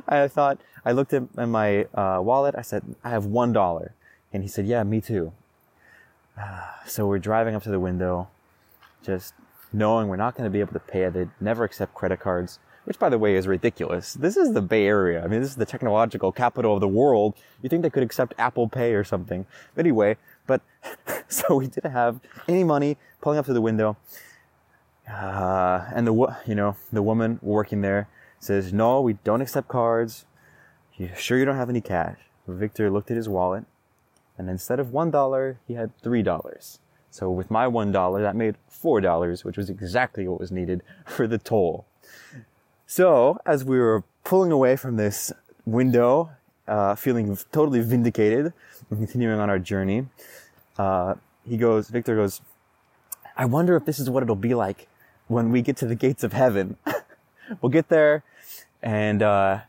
I 0.08 0.28
thought, 0.28 0.60
I 0.86 0.92
looked 0.92 1.14
at 1.14 1.36
my 1.38 1.86
uh, 1.94 2.20
wallet, 2.22 2.56
I 2.58 2.62
said, 2.62 2.84
I 3.04 3.10
have 3.10 3.26
one 3.26 3.54
dollar. 3.54 3.94
And 4.34 4.44
he 4.44 4.50
said, 4.50 4.66
yeah, 4.66 4.84
me 4.84 5.00
too. 5.00 5.32
so 6.86 7.08
we're 7.08 7.20
driving 7.20 7.56
up 7.56 7.64
to 7.64 7.70
the 7.70 7.80
window, 7.80 8.28
just 9.04 9.34
knowing 9.74 10.08
we're 10.08 10.16
not 10.16 10.36
going 10.36 10.46
to 10.46 10.52
be 10.52 10.60
able 10.60 10.74
to 10.74 10.80
pay 10.80 11.04
it. 11.04 11.14
They 11.14 11.28
never 11.42 11.64
accept 11.64 11.94
credit 11.94 12.20
cards 12.20 12.60
which 12.86 13.00
by 13.00 13.10
the 13.10 13.18
way 13.18 13.36
is 13.36 13.48
ridiculous. 13.48 14.14
This 14.14 14.38
is 14.38 14.54
the 14.54 14.62
Bay 14.62 14.86
Area. 14.86 15.24
I 15.24 15.28
mean, 15.28 15.42
this 15.42 15.50
is 15.50 15.56
the 15.56 15.66
technological 15.66 16.32
capital 16.32 16.74
of 16.74 16.82
the 16.82 16.88
world. 16.88 17.36
You 17.62 17.70
think 17.70 17.82
they 17.82 17.90
could 17.90 18.04
accept 18.04 18.34
Apple 18.38 18.68
Pay 18.68 18.94
or 18.94 19.04
something. 19.04 19.46
But 19.76 19.86
anyway, 19.86 20.18
but 20.46 20.62
so 21.28 21.56
we 21.56 21.68
didn't 21.68 21.92
have 21.92 22.20
any 22.48 22.64
money 22.64 22.98
pulling 23.22 23.40
up 23.40 23.46
to 23.46 23.54
the 23.54 23.62
window. 23.62 23.98
Uh, 25.10 25.86
and 25.94 26.08
the, 26.08 26.38
you 26.46 26.56
know, 26.56 26.76
the 26.92 27.02
woman 27.02 27.40
working 27.42 27.82
there 27.82 28.08
says, 28.40 28.74
no, 28.74 29.02
we 29.02 29.14
don't 29.24 29.42
accept 29.42 29.68
cards. 29.68 30.26
You 30.98 31.10
sure 31.18 31.38
you 31.38 31.46
don't 31.46 31.56
have 31.56 31.70
any 31.70 31.82
cash? 31.82 32.18
Victor 32.48 32.92
looked 32.92 33.10
at 33.10 33.18
his 33.18 33.30
wallet 33.30 33.66
and 34.38 34.50
instead 34.50 34.80
of 34.80 34.92
one 34.92 35.12
dollar, 35.12 35.60
he 35.68 35.76
had 35.76 35.96
three 36.02 36.24
dollars. 36.24 36.80
So 37.14 37.30
with 37.30 37.52
my 37.52 37.68
one 37.68 37.92
dollar, 37.92 38.24
that 38.24 38.36
made 38.36 38.56
four 38.68 39.00
dollars, 39.00 39.46
which 39.46 39.56
was 39.56 39.70
exactly 39.70 40.28
what 40.28 40.40
was 40.40 40.52
needed 40.52 40.82
for 41.06 41.28
the 41.28 41.38
toll. 41.38 41.86
So, 42.88 43.38
as 43.46 43.64
we 43.64 43.78
were 43.78 44.04
pulling 44.24 44.52
away 44.52 44.76
from 44.76 44.98
this 44.98 45.32
window, 45.64 46.32
uh, 46.68 46.96
feeling 46.96 47.38
totally 47.52 47.82
vindicated 47.82 48.52
and 48.90 49.00
continuing 49.00 49.40
on 49.40 49.48
our 49.52 49.60
journey, 49.60 50.08
uh, 50.80 51.14
he 51.48 51.56
goes, 51.56 51.90
Victor 51.90 52.16
goes, 52.16 52.42
I 53.38 53.46
wonder 53.46 53.76
if 53.76 53.86
this 53.86 54.00
is 54.00 54.10
what 54.10 54.24
it'll 54.24 54.36
be 54.36 54.56
like 54.56 54.88
when 55.28 55.52
we 55.52 55.62
get 55.62 55.78
to 55.78 55.86
the 55.86 55.96
gates 55.96 56.24
of 56.24 56.34
heaven. 56.34 56.78
we'll 57.62 57.70
get 57.70 57.90
there 57.90 58.24
and, 58.82 59.22
uh, 59.22 59.60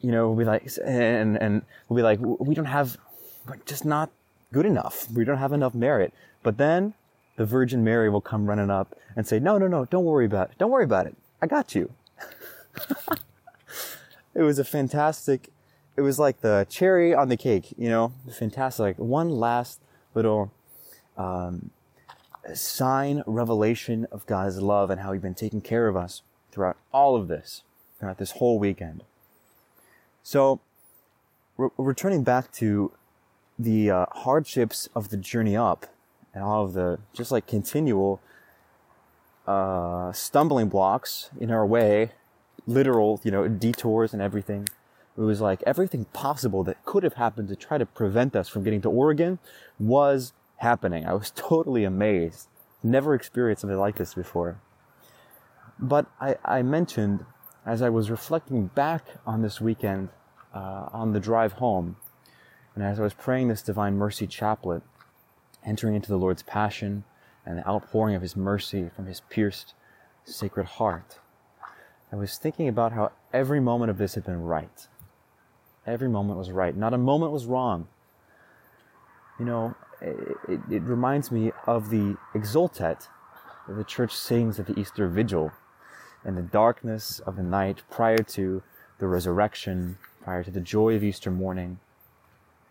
you 0.00 0.12
know, 0.12 0.28
we'll 0.28 0.38
be 0.38 0.44
like, 0.46 0.66
and, 0.82 1.36
and 1.36 1.60
we'll 1.90 1.98
be 1.98 2.02
like, 2.02 2.20
we 2.20 2.54
don't 2.54 2.64
have, 2.64 2.96
we're 3.46 3.56
just 3.66 3.84
not 3.84 4.08
good 4.50 4.64
enough. 4.64 5.10
We 5.10 5.26
don't 5.26 5.36
have 5.36 5.52
enough 5.52 5.74
merit. 5.74 6.14
But 6.46 6.58
then 6.58 6.94
the 7.34 7.44
Virgin 7.44 7.82
Mary 7.82 8.08
will 8.08 8.20
come 8.20 8.46
running 8.46 8.70
up 8.70 8.96
and 9.16 9.26
say, 9.26 9.40
no, 9.40 9.58
no, 9.58 9.66
no, 9.66 9.84
don't 9.84 10.04
worry 10.04 10.26
about 10.26 10.52
it. 10.52 10.58
Don't 10.58 10.70
worry 10.70 10.84
about 10.84 11.06
it. 11.06 11.16
I 11.42 11.48
got 11.48 11.74
you 11.74 11.92
it 14.32 14.42
was 14.42 14.60
a 14.60 14.64
fantastic, 14.64 15.48
it 15.96 16.02
was 16.02 16.20
like 16.20 16.42
the 16.42 16.64
cherry 16.70 17.12
on 17.12 17.30
the 17.30 17.36
cake, 17.36 17.74
you 17.76 17.88
know, 17.88 18.12
fantastic. 18.38 18.80
Like 18.80 18.98
one 19.00 19.28
last 19.28 19.80
little 20.14 20.52
um, 21.16 21.70
sign, 22.54 23.24
revelation 23.26 24.06
of 24.12 24.24
God's 24.26 24.62
love 24.62 24.88
and 24.88 25.00
how 25.00 25.10
He's 25.10 25.22
been 25.22 25.34
taking 25.34 25.60
care 25.60 25.88
of 25.88 25.96
us 25.96 26.22
throughout 26.52 26.76
all 26.92 27.16
of 27.16 27.26
this, 27.26 27.64
throughout 27.98 28.18
this 28.18 28.30
whole 28.30 28.60
weekend. 28.60 29.02
So, 30.22 30.60
re- 31.56 31.70
returning 31.76 32.22
back 32.22 32.52
to 32.52 32.92
the 33.58 33.90
uh, 33.90 34.06
hardships 34.12 34.88
of 34.94 35.08
the 35.08 35.16
journey 35.16 35.56
up 35.56 35.86
and 36.36 36.44
all 36.44 36.66
of 36.66 36.74
the 36.74 36.98
just 37.14 37.32
like 37.32 37.46
continual 37.46 38.20
uh, 39.46 40.12
stumbling 40.12 40.68
blocks 40.68 41.30
in 41.40 41.50
our 41.50 41.64
way 41.66 42.12
literal, 42.66 43.20
you 43.24 43.30
know, 43.30 43.48
detours 43.48 44.12
and 44.12 44.20
everything. 44.20 44.68
It 45.16 45.22
was 45.22 45.40
like 45.40 45.62
everything 45.66 46.04
possible 46.12 46.62
that 46.64 46.84
could 46.84 47.04
have 47.04 47.14
happened 47.14 47.48
to 47.48 47.56
try 47.56 47.78
to 47.78 47.86
prevent 47.86 48.36
us 48.36 48.50
from 48.50 48.64
getting 48.64 48.82
to 48.82 48.90
Oregon 48.90 49.38
was 49.78 50.34
happening. 50.58 51.06
I 51.06 51.14
was 51.14 51.30
totally 51.34 51.84
amazed. 51.84 52.48
Never 52.82 53.14
experienced 53.14 53.62
something 53.62 53.78
like 53.78 53.96
this 53.96 54.12
before. 54.12 54.60
But 55.78 56.06
I, 56.20 56.36
I 56.44 56.60
mentioned 56.62 57.24
as 57.64 57.80
I 57.80 57.88
was 57.88 58.10
reflecting 58.10 58.66
back 58.66 59.06
on 59.26 59.40
this 59.40 59.58
weekend 59.58 60.10
uh, 60.54 60.88
on 60.92 61.12
the 61.12 61.20
drive 61.20 61.54
home, 61.54 61.96
and 62.74 62.84
as 62.84 63.00
I 63.00 63.02
was 63.02 63.14
praying 63.14 63.48
this 63.48 63.62
Divine 63.62 63.96
Mercy 63.96 64.26
Chaplet, 64.26 64.82
entering 65.66 65.94
into 65.94 66.08
the 66.08 66.16
Lord's 66.16 66.42
Passion 66.42 67.04
and 67.44 67.58
the 67.58 67.68
outpouring 67.68 68.14
of 68.14 68.22
His 68.22 68.36
mercy 68.36 68.88
from 68.94 69.06
His 69.06 69.20
pierced 69.28 69.74
sacred 70.24 70.66
heart, 70.66 71.18
I 72.12 72.16
was 72.16 72.38
thinking 72.38 72.68
about 72.68 72.92
how 72.92 73.12
every 73.32 73.60
moment 73.60 73.90
of 73.90 73.98
this 73.98 74.14
had 74.14 74.24
been 74.24 74.42
right. 74.42 74.86
Every 75.86 76.08
moment 76.08 76.38
was 76.38 76.50
right. 76.50 76.76
Not 76.76 76.94
a 76.94 76.98
moment 76.98 77.32
was 77.32 77.46
wrong. 77.46 77.88
You 79.38 79.44
know, 79.44 79.74
it, 80.00 80.60
it, 80.70 80.82
reminds 80.82 81.30
me 81.30 81.52
of 81.66 81.90
the 81.90 82.16
Exultet 82.34 83.08
that 83.66 83.74
the 83.74 83.84
church 83.84 84.14
sings 84.14 84.58
at 84.58 84.66
the 84.66 84.78
Easter 84.78 85.08
Vigil 85.08 85.52
in 86.24 86.36
the 86.36 86.42
darkness 86.42 87.20
of 87.20 87.36
the 87.36 87.42
night 87.42 87.82
prior 87.90 88.18
to 88.18 88.62
the 88.98 89.06
resurrection, 89.06 89.98
prior 90.22 90.42
to 90.42 90.50
the 90.50 90.60
joy 90.60 90.94
of 90.94 91.04
Easter 91.04 91.30
morning. 91.30 91.78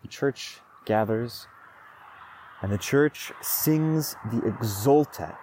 The 0.02 0.08
church 0.08 0.60
gathers 0.84 1.46
and 2.62 2.72
the 2.72 2.78
church 2.78 3.32
sings 3.42 4.16
the 4.30 4.40
Exultet, 4.40 5.36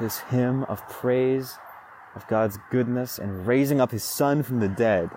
this 0.00 0.20
hymn 0.30 0.64
of 0.64 0.86
praise 0.88 1.58
of 2.14 2.26
God's 2.26 2.58
goodness 2.70 3.18
and 3.18 3.46
raising 3.46 3.80
up 3.80 3.90
his 3.90 4.04
son 4.04 4.42
from 4.42 4.60
the 4.60 4.68
dead. 4.68 5.10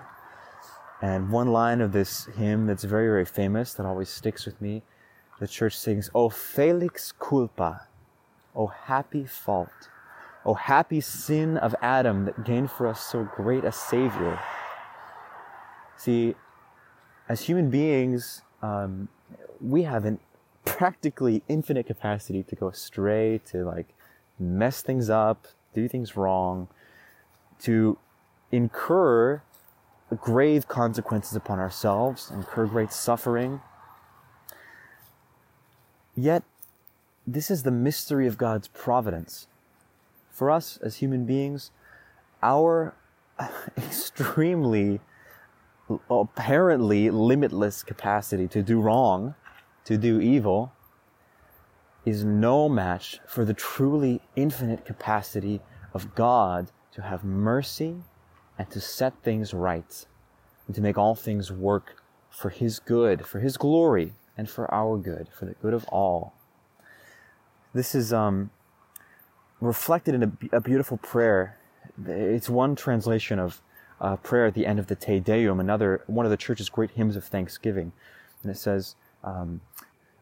And 1.00 1.30
one 1.30 1.48
line 1.48 1.80
of 1.80 1.92
this 1.92 2.26
hymn 2.36 2.66
that's 2.66 2.84
very, 2.84 3.06
very 3.06 3.24
famous 3.24 3.74
that 3.74 3.86
always 3.86 4.08
sticks 4.08 4.46
with 4.46 4.60
me, 4.60 4.82
the 5.40 5.48
church 5.48 5.76
sings, 5.76 6.10
O 6.14 6.28
felix 6.28 7.12
culpa, 7.12 7.88
O 8.54 8.68
happy 8.68 9.24
fault, 9.24 9.88
O 10.44 10.54
happy 10.54 11.00
sin 11.00 11.56
of 11.56 11.74
Adam 11.82 12.26
that 12.26 12.44
gained 12.44 12.70
for 12.70 12.86
us 12.86 13.00
so 13.00 13.28
great 13.34 13.64
a 13.64 13.72
Savior. 13.72 14.38
See, 15.96 16.34
as 17.28 17.42
human 17.42 17.70
beings, 17.70 18.42
um, 18.62 19.08
we 19.60 19.82
have 19.82 20.04
an 20.04 20.20
practically 20.64 21.42
infinite 21.48 21.86
capacity 21.86 22.42
to 22.42 22.56
go 22.56 22.68
astray, 22.68 23.40
to 23.46 23.64
like 23.64 23.88
mess 24.38 24.82
things 24.82 25.10
up, 25.10 25.46
do 25.74 25.88
things 25.88 26.16
wrong, 26.16 26.68
to 27.60 27.98
incur 28.50 29.42
grave 30.20 30.68
consequences 30.68 31.34
upon 31.36 31.58
ourselves, 31.58 32.30
incur 32.30 32.66
great 32.66 32.92
suffering. 32.92 33.60
Yet, 36.14 36.44
this 37.26 37.50
is 37.50 37.62
the 37.62 37.70
mystery 37.70 38.26
of 38.26 38.38
God's 38.38 38.68
providence. 38.68 39.46
For 40.30 40.50
us 40.50 40.78
as 40.82 40.96
human 40.96 41.24
beings, 41.24 41.70
our 42.42 42.94
extremely, 43.76 45.00
apparently 46.10 47.10
limitless 47.10 47.82
capacity 47.82 48.46
to 48.48 48.62
do 48.62 48.80
wrong, 48.80 49.34
to 49.84 49.96
do 49.96 50.20
evil, 50.20 50.72
is 52.04 52.24
no 52.24 52.68
match 52.68 53.20
for 53.26 53.44
the 53.44 53.54
truly 53.54 54.20
infinite 54.36 54.84
capacity 54.84 55.60
of 55.92 56.14
God 56.14 56.70
to 56.92 57.02
have 57.02 57.24
mercy 57.24 57.96
and 58.58 58.70
to 58.70 58.80
set 58.80 59.14
things 59.22 59.54
right 59.54 60.06
and 60.66 60.74
to 60.74 60.82
make 60.82 60.98
all 60.98 61.14
things 61.14 61.50
work 61.50 62.02
for 62.30 62.50
His 62.50 62.78
good, 62.78 63.26
for 63.26 63.40
His 63.40 63.56
glory, 63.56 64.14
and 64.36 64.50
for 64.50 64.72
our 64.72 64.96
good, 64.96 65.28
for 65.36 65.44
the 65.44 65.54
good 65.54 65.74
of 65.74 65.84
all. 65.88 66.34
This 67.72 67.94
is 67.94 68.12
um, 68.12 68.50
reflected 69.60 70.14
in 70.14 70.22
a, 70.22 70.56
a 70.56 70.60
beautiful 70.60 70.96
prayer. 70.96 71.58
It's 72.06 72.48
one 72.48 72.76
translation 72.76 73.38
of 73.38 73.62
prayer 74.22 74.46
at 74.46 74.54
the 74.54 74.66
end 74.66 74.78
of 74.78 74.88
the 74.88 74.96
Te 74.96 75.20
Deum, 75.20 75.60
another 75.60 76.02
one 76.06 76.26
of 76.26 76.30
the 76.30 76.36
church's 76.36 76.68
great 76.68 76.92
hymns 76.92 77.16
of 77.16 77.24
thanksgiving, 77.24 77.92
and 78.42 78.50
it 78.50 78.58
says, 78.58 78.96
um, 79.24 79.60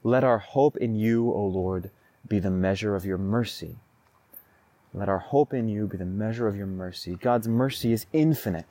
"Let 0.02 0.24
our 0.24 0.38
hope 0.38 0.76
in 0.78 0.94
You, 0.94 1.30
O 1.32 1.44
Lord, 1.46 1.90
be 2.26 2.38
the 2.38 2.50
measure 2.50 2.96
of 2.96 3.04
Your 3.04 3.18
mercy." 3.18 3.76
Let 4.94 5.08
our 5.08 5.18
hope 5.18 5.54
in 5.54 5.68
you 5.68 5.86
be 5.86 5.96
the 5.96 6.04
measure 6.04 6.46
of 6.46 6.54
your 6.54 6.66
mercy. 6.66 7.16
God's 7.16 7.48
mercy 7.48 7.94
is 7.94 8.04
infinite. 8.12 8.66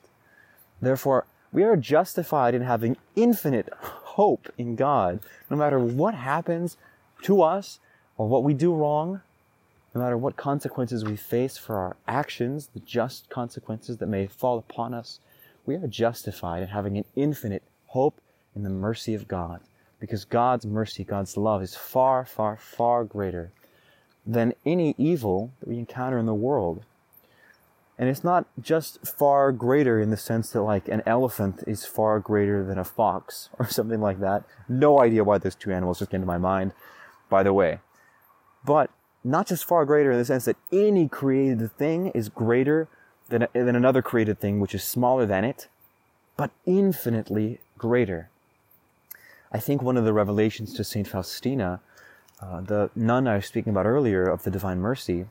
Therefore, 0.80 1.26
We 1.52 1.64
are 1.64 1.76
justified 1.76 2.54
in 2.54 2.62
having 2.62 2.96
infinite 3.14 3.68
hope 3.78 4.50
in 4.56 4.74
God, 4.74 5.20
no 5.50 5.56
matter 5.56 5.78
what 5.78 6.14
happens 6.14 6.78
to 7.24 7.42
us 7.42 7.78
or 8.16 8.26
what 8.26 8.42
we 8.42 8.54
do 8.54 8.72
wrong, 8.74 9.20
no 9.94 10.00
matter 10.00 10.16
what 10.16 10.36
consequences 10.36 11.04
we 11.04 11.16
face 11.16 11.58
for 11.58 11.76
our 11.76 11.96
actions, 12.08 12.70
the 12.72 12.80
just 12.80 13.28
consequences 13.28 13.98
that 13.98 14.06
may 14.06 14.26
fall 14.26 14.56
upon 14.56 14.94
us. 14.94 15.20
We 15.66 15.74
are 15.74 15.86
justified 15.86 16.62
in 16.62 16.70
having 16.70 16.96
an 16.96 17.04
infinite 17.14 17.62
hope 17.88 18.18
in 18.56 18.62
the 18.62 18.70
mercy 18.70 19.14
of 19.14 19.28
God 19.28 19.60
because 20.02 20.24
God's 20.24 20.66
mercy, 20.66 21.04
God's 21.04 21.36
love 21.36 21.62
is 21.62 21.76
far, 21.76 22.24
far, 22.24 22.56
far 22.56 23.04
greater 23.04 23.52
than 24.26 24.52
any 24.66 24.96
evil 24.98 25.52
that 25.60 25.68
we 25.68 25.78
encounter 25.78 26.18
in 26.18 26.26
the 26.26 26.34
world. 26.34 26.84
And 27.96 28.08
it's 28.08 28.24
not 28.24 28.46
just 28.60 29.06
far 29.06 29.52
greater 29.52 30.00
in 30.00 30.10
the 30.10 30.16
sense 30.16 30.50
that 30.50 30.62
like 30.62 30.88
an 30.88 31.04
elephant 31.06 31.62
is 31.68 31.84
far 31.84 32.18
greater 32.18 32.64
than 32.64 32.78
a 32.78 32.84
fox 32.84 33.48
or 33.60 33.68
something 33.68 34.00
like 34.00 34.18
that. 34.18 34.42
No 34.68 35.00
idea 35.00 35.22
why 35.22 35.38
those 35.38 35.54
two 35.54 35.70
animals 35.70 36.00
just 36.00 36.10
came 36.10 36.20
to 36.20 36.26
my 36.26 36.36
mind, 36.36 36.72
by 37.30 37.44
the 37.44 37.52
way. 37.52 37.78
But 38.64 38.90
not 39.22 39.46
just 39.46 39.64
far 39.64 39.84
greater 39.84 40.10
in 40.10 40.18
the 40.18 40.24
sense 40.24 40.46
that 40.46 40.56
any 40.72 41.06
created 41.06 41.70
thing 41.78 42.08
is 42.08 42.28
greater 42.28 42.88
than, 43.28 43.46
than 43.52 43.76
another 43.76 44.02
created 44.02 44.40
thing 44.40 44.58
which 44.58 44.74
is 44.74 44.82
smaller 44.82 45.26
than 45.26 45.44
it, 45.44 45.68
but 46.36 46.50
infinitely 46.66 47.60
greater. 47.78 48.30
I 49.52 49.58
think 49.58 49.82
one 49.82 49.98
of 49.98 50.04
the 50.04 50.14
revelations 50.14 50.72
to 50.74 50.84
St. 50.84 51.06
Faustina, 51.06 51.80
uh, 52.40 52.62
the 52.62 52.90
nun 52.96 53.28
I 53.28 53.36
was 53.36 53.46
speaking 53.46 53.70
about 53.70 53.86
earlier 53.86 54.24
of 54.24 54.44
the 54.44 54.50
Divine 54.50 54.80
Mercy, 54.80 55.26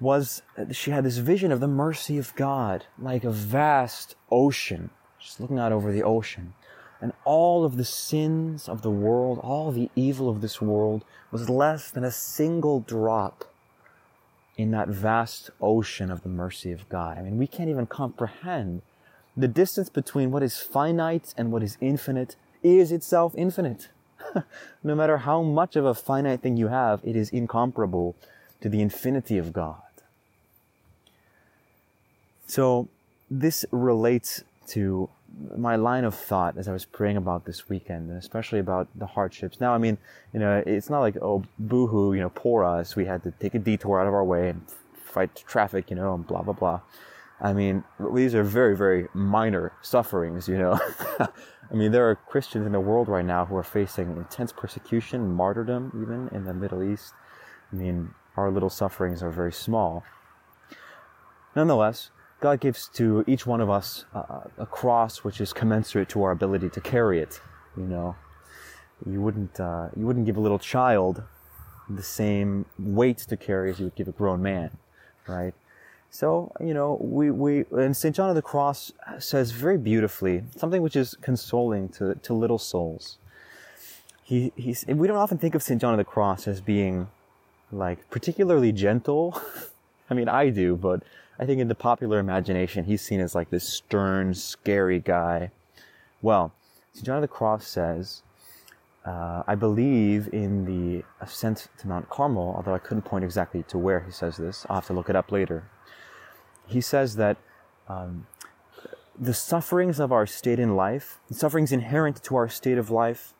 was 0.00 0.42
she 0.72 0.90
had 0.90 1.04
this 1.04 1.18
vision 1.18 1.52
of 1.52 1.60
the 1.60 1.68
mercy 1.68 2.18
of 2.18 2.34
God 2.34 2.86
like 2.98 3.22
a 3.22 3.30
vast 3.30 4.16
ocean, 4.30 4.90
just 5.20 5.40
looking 5.40 5.58
out 5.58 5.70
over 5.70 5.92
the 5.92 6.02
ocean. 6.02 6.54
And 7.00 7.12
all 7.24 7.64
of 7.64 7.76
the 7.76 7.84
sins 7.84 8.68
of 8.68 8.82
the 8.82 8.90
world, 8.90 9.38
all 9.42 9.70
the 9.70 9.90
evil 9.94 10.28
of 10.28 10.40
this 10.40 10.60
world 10.60 11.04
was 11.30 11.48
less 11.48 11.90
than 11.90 12.02
a 12.02 12.10
single 12.10 12.80
drop 12.80 13.44
in 14.56 14.70
that 14.72 14.88
vast 14.88 15.50
ocean 15.60 16.10
of 16.10 16.22
the 16.22 16.28
mercy 16.28 16.72
of 16.72 16.88
God. 16.88 17.18
I 17.18 17.22
mean, 17.22 17.38
we 17.38 17.46
can't 17.46 17.68
even 17.68 17.86
comprehend 17.86 18.82
the 19.36 19.48
distance 19.48 19.88
between 19.88 20.30
what 20.30 20.42
is 20.42 20.58
finite 20.58 21.34
and 21.36 21.52
what 21.52 21.62
is 21.62 21.76
infinite 21.80 22.36
is 22.64 22.90
itself 22.90 23.34
infinite. 23.36 23.88
no 24.82 24.94
matter 24.94 25.18
how 25.18 25.42
much 25.42 25.76
of 25.76 25.84
a 25.84 25.94
finite 25.94 26.40
thing 26.40 26.56
you 26.56 26.68
have, 26.68 27.00
it 27.04 27.14
is 27.14 27.30
incomparable 27.30 28.16
to 28.60 28.68
the 28.68 28.80
infinity 28.80 29.38
of 29.38 29.52
God. 29.52 29.82
So, 32.46 32.88
this 33.30 33.64
relates 33.70 34.42
to 34.68 35.08
my 35.56 35.76
line 35.76 36.04
of 36.04 36.14
thought 36.14 36.56
as 36.56 36.68
I 36.68 36.72
was 36.72 36.84
praying 36.84 37.16
about 37.16 37.44
this 37.44 37.68
weekend, 37.68 38.08
and 38.08 38.18
especially 38.18 38.58
about 38.58 38.88
the 38.94 39.06
hardships. 39.06 39.60
Now, 39.60 39.74
I 39.74 39.78
mean, 39.78 39.98
you 40.32 40.40
know, 40.40 40.62
it's 40.64 40.88
not 40.88 41.00
like, 41.00 41.16
oh, 41.20 41.44
boohoo, 41.58 42.14
you 42.14 42.20
know, 42.20 42.30
poor 42.30 42.64
us. 42.64 42.96
We 42.96 43.04
had 43.06 43.22
to 43.24 43.30
take 43.32 43.54
a 43.54 43.58
detour 43.58 44.00
out 44.00 44.06
of 44.06 44.14
our 44.14 44.24
way 44.24 44.50
and 44.50 44.62
fight 45.04 45.34
traffic, 45.46 45.90
you 45.90 45.96
know, 45.96 46.14
and 46.14 46.26
blah, 46.26 46.42
blah, 46.42 46.54
blah. 46.54 46.80
I 47.40 47.52
mean, 47.52 47.84
these 48.14 48.34
are 48.34 48.44
very, 48.44 48.76
very 48.76 49.08
minor 49.12 49.72
sufferings, 49.82 50.48
you 50.48 50.56
know. 50.56 50.78
I 51.18 51.74
mean, 51.74 51.92
there 51.92 52.08
are 52.08 52.14
Christians 52.14 52.66
in 52.66 52.72
the 52.72 52.80
world 52.80 53.08
right 53.08 53.24
now 53.24 53.46
who 53.46 53.56
are 53.56 53.64
facing 53.64 54.16
intense 54.16 54.52
persecution, 54.52 55.32
martyrdom, 55.32 55.92
even 56.00 56.28
in 56.36 56.44
the 56.44 56.54
Middle 56.54 56.82
East. 56.82 57.12
I 57.72 57.76
mean, 57.76 58.10
our 58.36 58.50
little 58.50 58.70
sufferings 58.70 59.22
are 59.22 59.30
very 59.30 59.52
small. 59.52 60.04
Nonetheless, 61.56 62.10
God 62.40 62.60
gives 62.60 62.88
to 62.94 63.24
each 63.26 63.46
one 63.46 63.60
of 63.60 63.70
us 63.70 64.04
a 64.14 64.66
cross 64.66 65.24
which 65.24 65.40
is 65.40 65.52
commensurate 65.52 66.08
to 66.10 66.22
our 66.22 66.30
ability 66.30 66.68
to 66.70 66.80
carry 66.80 67.20
it. 67.20 67.40
You 67.76 67.84
know, 67.84 68.16
you 69.08 69.20
wouldn't 69.20 69.58
uh, 69.58 69.88
you 69.96 70.06
wouldn't 70.06 70.26
give 70.26 70.36
a 70.36 70.40
little 70.40 70.58
child 70.58 71.22
the 71.88 72.02
same 72.02 72.66
weight 72.78 73.18
to 73.18 73.36
carry 73.36 73.70
as 73.70 73.78
you 73.78 73.86
would 73.86 73.94
give 73.94 74.08
a 74.08 74.12
grown 74.12 74.42
man, 74.42 74.76
right? 75.26 75.54
So, 76.14 76.52
you 76.60 76.74
know, 76.74 76.96
we, 77.00 77.32
we, 77.32 77.64
and 77.72 77.96
St. 77.96 78.14
John 78.14 78.28
of 78.28 78.36
the 78.36 78.40
Cross 78.40 78.92
says 79.18 79.50
very 79.50 79.76
beautifully 79.76 80.44
something 80.54 80.80
which 80.80 80.94
is 80.94 81.16
consoling 81.20 81.88
to, 81.88 82.14
to 82.14 82.32
little 82.32 82.56
souls. 82.56 83.18
He, 84.22 84.52
he's, 84.54 84.84
we 84.86 85.08
don't 85.08 85.16
often 85.16 85.38
think 85.38 85.56
of 85.56 85.62
St. 85.64 85.80
John 85.80 85.92
of 85.92 85.98
the 85.98 86.04
Cross 86.04 86.46
as 86.46 86.60
being 86.60 87.08
like 87.72 88.08
particularly 88.10 88.70
gentle. 88.70 89.42
I 90.08 90.14
mean, 90.14 90.28
I 90.28 90.50
do, 90.50 90.76
but 90.76 91.02
I 91.40 91.46
think 91.46 91.60
in 91.60 91.66
the 91.66 91.74
popular 91.74 92.20
imagination, 92.20 92.84
he's 92.84 93.02
seen 93.02 93.18
as 93.18 93.34
like 93.34 93.50
this 93.50 93.68
stern, 93.68 94.34
scary 94.34 95.00
guy. 95.00 95.50
Well, 96.22 96.52
St. 96.92 97.06
John 97.06 97.16
of 97.16 97.22
the 97.22 97.28
Cross 97.28 97.66
says, 97.66 98.22
uh, 99.04 99.42
I 99.48 99.56
believe 99.56 100.32
in 100.32 100.64
the 100.64 101.04
ascent 101.20 101.66
to 101.78 101.88
Mount 101.88 102.08
Carmel, 102.08 102.54
although 102.56 102.74
I 102.74 102.78
couldn't 102.78 103.02
point 103.02 103.24
exactly 103.24 103.64
to 103.64 103.78
where 103.78 103.98
he 103.98 104.12
says 104.12 104.36
this. 104.36 104.64
I'll 104.68 104.76
have 104.76 104.86
to 104.86 104.92
look 104.92 105.10
it 105.10 105.16
up 105.16 105.32
later 105.32 105.64
he 106.66 106.80
says 106.80 107.16
that 107.16 107.36
um, 107.88 108.26
the 109.18 109.34
sufferings 109.34 110.00
of 110.00 110.12
our 110.12 110.26
state 110.26 110.58
in 110.58 110.76
life, 110.76 111.20
the 111.28 111.34
sufferings 111.34 111.72
inherent 111.72 112.22
to 112.24 112.36
our 112.36 112.48
state 112.48 112.78
of 112.78 112.90
life, 112.90 113.34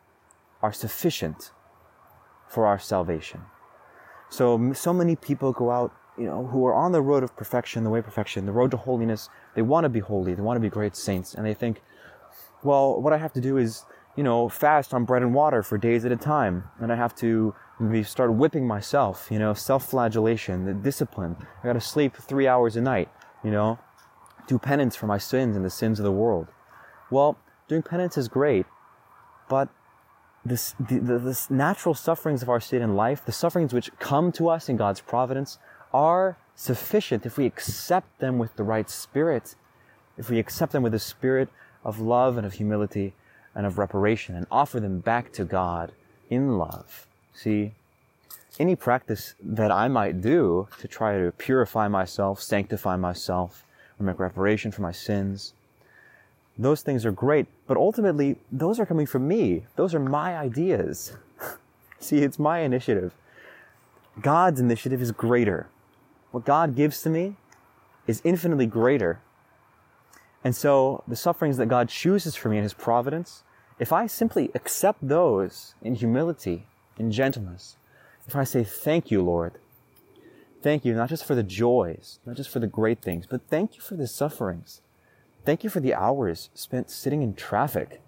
are 0.61 0.73
sufficient 0.73 1.51
for 2.47 2.65
our 2.65 2.79
salvation. 2.79 3.41
So, 4.29 4.73
so 4.73 4.93
many 4.93 5.15
people 5.15 5.51
go 5.51 5.71
out, 5.71 5.93
you 6.17 6.25
know, 6.25 6.47
who 6.47 6.65
are 6.65 6.73
on 6.73 6.91
the 6.91 7.01
road 7.01 7.23
of 7.23 7.35
perfection, 7.35 7.83
the 7.83 7.89
way 7.89 7.99
of 7.99 8.05
perfection, 8.05 8.45
the 8.45 8.51
road 8.51 8.71
to 8.71 8.77
holiness. 8.77 9.29
They 9.55 9.61
want 9.61 9.83
to 9.85 9.89
be 9.89 9.99
holy, 9.99 10.33
they 10.33 10.41
want 10.41 10.57
to 10.57 10.61
be 10.61 10.69
great 10.69 10.95
saints, 10.95 11.33
and 11.33 11.45
they 11.45 11.53
think, 11.53 11.81
well, 12.63 13.01
what 13.01 13.13
I 13.13 13.17
have 13.17 13.33
to 13.33 13.41
do 13.41 13.57
is, 13.57 13.85
you 14.15 14.23
know, 14.23 14.49
fast 14.49 14.93
on 14.93 15.05
bread 15.05 15.21
and 15.21 15.33
water 15.33 15.61
for 15.61 15.77
days 15.77 16.05
at 16.05 16.11
a 16.11 16.15
time, 16.15 16.63
and 16.79 16.91
I 16.91 16.95
have 16.95 17.15
to 17.15 17.53
maybe 17.79 18.03
start 18.03 18.33
whipping 18.33 18.65
myself, 18.65 19.27
you 19.29 19.39
know, 19.39 19.53
self-flagellation, 19.53 20.65
the 20.65 20.73
discipline. 20.73 21.35
I 21.61 21.67
got 21.67 21.73
to 21.73 21.81
sleep 21.81 22.15
three 22.15 22.47
hours 22.47 22.75
a 22.77 22.81
night 22.81 23.09
you 23.45 23.51
know, 23.51 23.77
do 24.47 24.57
penance 24.57 24.95
for 24.95 25.05
my 25.05 25.19
sins 25.19 25.55
and 25.55 25.63
the 25.63 25.69
sins 25.69 25.99
of 25.99 26.03
the 26.03 26.11
world. 26.11 26.47
Well, 27.11 27.37
doing 27.67 27.83
penance 27.83 28.17
is 28.17 28.27
great, 28.27 28.65
but 29.47 29.69
this, 30.43 30.73
the, 30.79 30.97
the, 30.97 31.19
this 31.19 31.51
natural 31.51 31.93
sufferings 31.93 32.41
of 32.41 32.49
our 32.49 32.59
state 32.59 32.81
in 32.81 32.95
life, 32.95 33.23
the 33.23 33.31
sufferings 33.31 33.71
which 33.71 33.91
come 33.99 34.31
to 34.33 34.49
us 34.49 34.67
in 34.67 34.77
God's 34.77 34.99
providence, 34.99 35.59
are 35.93 36.37
sufficient 36.55 37.25
if 37.25 37.37
we 37.37 37.45
accept 37.45 38.19
them 38.19 38.39
with 38.39 38.55
the 38.55 38.63
right 38.63 38.89
spirit, 38.89 39.55
if 40.17 40.29
we 40.29 40.39
accept 40.39 40.71
them 40.71 40.81
with 40.81 40.95
a 40.95 40.99
spirit 40.99 41.49
of 41.83 41.99
love 41.99 42.35
and 42.35 42.47
of 42.47 42.53
humility 42.53 43.13
and 43.55 43.65
of 43.65 43.77
reparation 43.77 44.35
and 44.35 44.45
offer 44.51 44.79
them 44.79 44.99
back 44.99 45.31
to 45.33 45.45
God 45.45 45.93
in 46.29 46.57
love. 46.57 47.07
See, 47.33 47.73
any 48.59 48.75
practice 48.75 49.35
that 49.41 49.71
I 49.71 49.87
might 49.87 50.21
do 50.21 50.67
to 50.79 50.87
try 50.87 51.17
to 51.17 51.31
purify 51.31 51.87
myself, 51.87 52.41
sanctify 52.41 52.95
myself, 52.95 53.65
or 53.99 54.05
make 54.05 54.19
reparation 54.19 54.71
for 54.71 54.81
my 54.81 54.91
sins, 54.91 55.53
those 56.57 56.81
things 56.81 57.05
are 57.05 57.11
great, 57.11 57.47
but 57.67 57.75
ultimately, 57.75 58.37
those 58.51 58.79
are 58.79 58.85
coming 58.85 59.05
from 59.05 59.27
me. 59.27 59.65
Those 59.75 59.93
are 59.93 59.99
my 59.99 60.37
ideas. 60.37 61.17
See, 61.99 62.19
it's 62.19 62.39
my 62.39 62.59
initiative. 62.59 63.13
God's 64.21 64.61
initiative 64.61 65.01
is 65.01 65.11
greater. 65.11 65.67
What 66.31 66.45
God 66.45 66.75
gives 66.75 67.01
to 67.01 67.09
me 67.09 67.35
is 68.07 68.21
infinitely 68.23 68.67
greater. 68.67 69.19
And 70.45 70.55
so, 70.55 71.03
the 71.07 71.15
sufferings 71.15 71.57
that 71.57 71.69
God 71.69 71.89
chooses 71.89 72.35
for 72.35 72.49
me 72.49 72.57
in 72.57 72.63
His 72.63 72.75
providence, 72.75 73.43
if 73.79 73.91
I 73.91 74.05
simply 74.05 74.51
accept 74.53 74.99
those 75.01 75.73
in 75.81 75.95
humility, 75.95 76.67
in 76.99 77.11
gentleness, 77.11 77.77
if 78.27 78.35
I 78.35 78.43
say, 78.43 78.63
Thank 78.63 79.09
you, 79.09 79.23
Lord, 79.23 79.53
thank 80.61 80.85
you 80.85 80.93
not 80.93 81.09
just 81.09 81.25
for 81.25 81.33
the 81.33 81.41
joys, 81.41 82.19
not 82.27 82.35
just 82.35 82.51
for 82.51 82.59
the 82.59 82.67
great 82.67 83.01
things, 83.01 83.25
but 83.25 83.41
thank 83.49 83.75
you 83.75 83.81
for 83.81 83.95
the 83.95 84.05
sufferings. 84.05 84.81
Thank 85.45 85.63
you 85.63 85.69
for 85.71 85.79
the 85.79 85.95
hours 85.95 86.51
spent 86.53 86.91
sitting 86.91 87.23
in 87.23 87.33
traffic. 87.33 87.99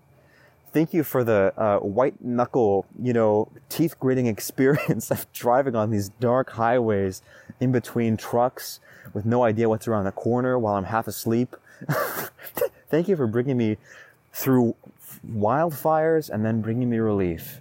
Thank 0.71 0.93
you 0.93 1.04
for 1.04 1.23
the 1.23 1.54
uh, 1.58 1.80
white 1.80 2.23
knuckle, 2.23 2.86
you 3.02 3.13
know, 3.13 3.52
teeth 3.67 4.00
gritting 4.00 4.28
experience 4.36 5.10
of 5.10 5.26
driving 5.34 5.76
on 5.76 5.89
these 5.89 6.10
dark 6.10 6.52
highways 6.52 7.23
in 7.60 7.71
between 7.71 8.15
trucks 8.15 8.80
with 9.12 9.26
no 9.26 9.43
idea 9.43 9.69
what's 9.69 9.88
around 9.88 10.06
the 10.06 10.12
corner 10.12 10.60
while 10.60 10.76
I'm 10.76 10.84
half 10.84 11.08
asleep. 11.08 11.56
Thank 12.89 13.07
you 13.07 13.15
for 13.15 13.27
bringing 13.27 13.57
me 13.57 13.77
through 14.33 14.75
wildfires 15.27 16.29
and 16.29 16.45
then 16.45 16.61
bringing 16.61 16.89
me 16.89 16.97
relief 16.97 17.59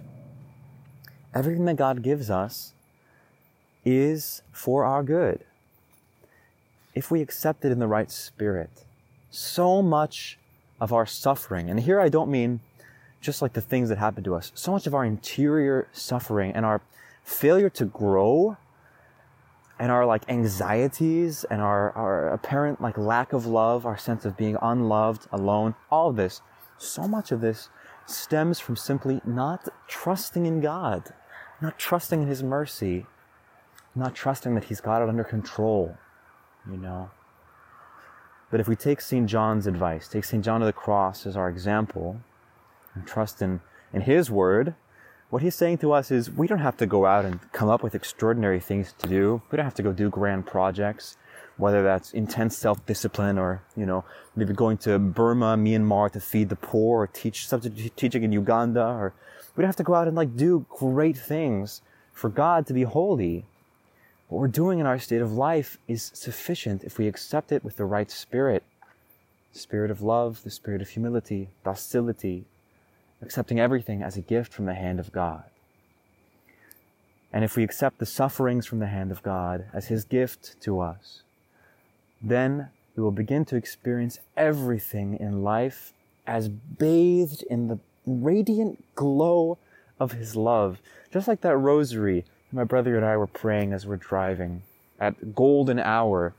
everything 1.37 1.65
that 1.65 1.75
God 1.75 2.01
gives 2.01 2.31
us 2.31 2.73
is 3.85 4.41
for 4.51 4.83
our 4.85 5.03
good. 5.03 5.45
If 6.95 7.11
we 7.11 7.21
accept 7.21 7.63
it 7.63 7.71
in 7.71 7.77
the 7.77 7.87
right 7.87 8.09
spirit, 8.09 8.85
so 9.29 9.83
much 9.83 10.39
of 10.81 10.91
our 10.91 11.05
suffering, 11.05 11.69
and 11.69 11.79
here 11.79 11.99
I 11.99 12.09
don't 12.09 12.31
mean 12.31 12.59
just 13.21 13.41
like 13.41 13.53
the 13.53 13.61
things 13.61 13.89
that 13.89 13.99
happen 13.99 14.23
to 14.23 14.33
us, 14.33 14.51
so 14.55 14.71
much 14.71 14.87
of 14.87 14.95
our 14.95 15.05
interior 15.05 15.87
suffering 15.93 16.51
and 16.53 16.65
our 16.65 16.81
failure 17.23 17.69
to 17.69 17.85
grow 17.85 18.57
and 19.79 19.91
our 19.91 20.05
like 20.05 20.23
anxieties 20.29 21.43
and 21.45 21.61
our, 21.61 21.91
our 21.91 22.29
apparent 22.29 22.81
like 22.81 22.97
lack 22.97 23.33
of 23.33 23.45
love, 23.45 23.85
our 23.85 23.97
sense 23.97 24.25
of 24.25 24.35
being 24.35 24.57
unloved, 24.61 25.27
alone, 25.31 25.75
all 25.91 26.09
of 26.09 26.15
this, 26.15 26.41
so 26.77 27.07
much 27.07 27.31
of 27.31 27.41
this 27.41 27.69
stems 28.05 28.59
from 28.59 28.75
simply 28.75 29.21
not 29.25 29.67
trusting 29.87 30.45
in 30.45 30.61
God, 30.61 31.13
not 31.61 31.77
trusting 31.77 32.23
in 32.23 32.27
His 32.27 32.43
mercy, 32.43 33.05
not 33.95 34.15
trusting 34.15 34.55
that 34.55 34.65
He's 34.65 34.81
got 34.81 35.01
it 35.01 35.09
under 35.09 35.23
control, 35.23 35.97
you 36.69 36.77
know. 36.77 37.11
But 38.49 38.59
if 38.59 38.67
we 38.67 38.75
take 38.75 39.01
St. 39.01 39.27
John's 39.27 39.67
advice, 39.67 40.07
take 40.07 40.23
St. 40.23 40.43
John 40.43 40.61
of 40.61 40.67
the 40.67 40.73
Cross 40.73 41.25
as 41.25 41.35
our 41.35 41.49
example, 41.49 42.21
and 42.95 43.05
trust 43.05 43.41
in, 43.41 43.59
in 43.93 44.01
His 44.01 44.31
word, 44.31 44.75
what 45.29 45.41
he's 45.41 45.55
saying 45.55 45.79
to 45.79 45.91
us 45.91 46.09
is 46.09 46.31
we 46.31 46.47
don't 46.47 46.59
have 46.59 46.77
to 46.77 46.85
go 46.85 47.05
out 47.05 47.25
and 47.25 47.39
come 47.51 47.69
up 47.69 47.83
with 47.83 47.95
extraordinary 47.95 48.59
things 48.59 48.93
to 48.99 49.09
do. 49.09 49.41
We 49.51 49.57
don't 49.57 49.65
have 49.65 49.75
to 49.75 49.83
go 49.83 49.91
do 49.91 50.09
grand 50.09 50.45
projects, 50.45 51.17
whether 51.57 51.83
that's 51.83 52.13
intense 52.13 52.57
self-discipline 52.57 53.37
or, 53.37 53.61
you 53.75 53.85
know, 53.85 54.05
maybe 54.35 54.53
going 54.53 54.77
to 54.79 54.97
Burma, 54.97 55.57
Myanmar 55.57 56.11
to 56.13 56.21
feed 56.21 56.49
the 56.49 56.55
poor 56.55 57.03
or 57.03 57.07
teach 57.07 57.47
substitute 57.47 57.97
teaching 57.97 58.23
in 58.23 58.31
Uganda 58.31 58.85
or 58.85 59.13
we 59.55 59.61
don't 59.61 59.69
have 59.69 59.75
to 59.77 59.83
go 59.83 59.95
out 59.95 60.07
and 60.07 60.15
like 60.15 60.37
do 60.37 60.65
great 60.69 61.17
things 61.17 61.81
for 62.13 62.29
God 62.29 62.65
to 62.67 62.73
be 62.73 62.83
holy. 62.83 63.45
What 64.29 64.39
we're 64.39 64.47
doing 64.47 64.79
in 64.79 64.85
our 64.85 64.99
state 64.99 65.21
of 65.21 65.33
life 65.33 65.77
is 65.87 66.11
sufficient 66.13 66.83
if 66.83 66.97
we 66.97 67.07
accept 67.07 67.51
it 67.51 67.63
with 67.63 67.77
the 67.77 67.85
right 67.85 68.11
spirit. 68.11 68.63
Spirit 69.51 69.89
of 69.89 70.01
love, 70.01 70.43
the 70.43 70.51
spirit 70.51 70.81
of 70.81 70.89
humility, 70.89 71.49
docility, 71.63 72.45
accepting 73.21 73.59
everything 73.59 74.01
as 74.01 74.17
a 74.17 74.21
gift 74.21 74.53
from 74.53 74.65
the 74.65 74.73
hand 74.73 74.99
of 74.99 75.11
God. 75.11 75.43
And 77.33 77.43
if 77.43 77.55
we 77.55 77.63
accept 77.63 77.99
the 77.99 78.05
sufferings 78.05 78.65
from 78.65 78.79
the 78.79 78.87
hand 78.87 79.11
of 79.11 79.23
God 79.23 79.65
as 79.73 79.87
His 79.87 80.03
gift 80.05 80.59
to 80.61 80.79
us, 80.79 81.23
then 82.21 82.69
we 82.95 83.03
will 83.03 83.11
begin 83.11 83.45
to 83.45 83.55
experience 83.55 84.19
everything 84.35 85.17
in 85.19 85.43
life 85.43 85.93
as 86.25 86.49
bathed 86.49 87.43
in 87.43 87.67
the 87.67 87.79
radiant 88.05 88.83
glow 88.95 89.57
of 89.99 90.13
His 90.13 90.35
love. 90.35 90.79
Just 91.11 91.27
like 91.27 91.41
that 91.41 91.57
rosary 91.57 92.25
my 92.51 92.63
brother 92.63 92.95
and 92.95 93.05
I 93.05 93.17
were 93.17 93.27
praying 93.27 93.73
as 93.73 93.85
we're 93.85 93.97
driving 93.97 94.63
at 94.99 95.35
golden 95.35 95.79
hour. 95.79 96.33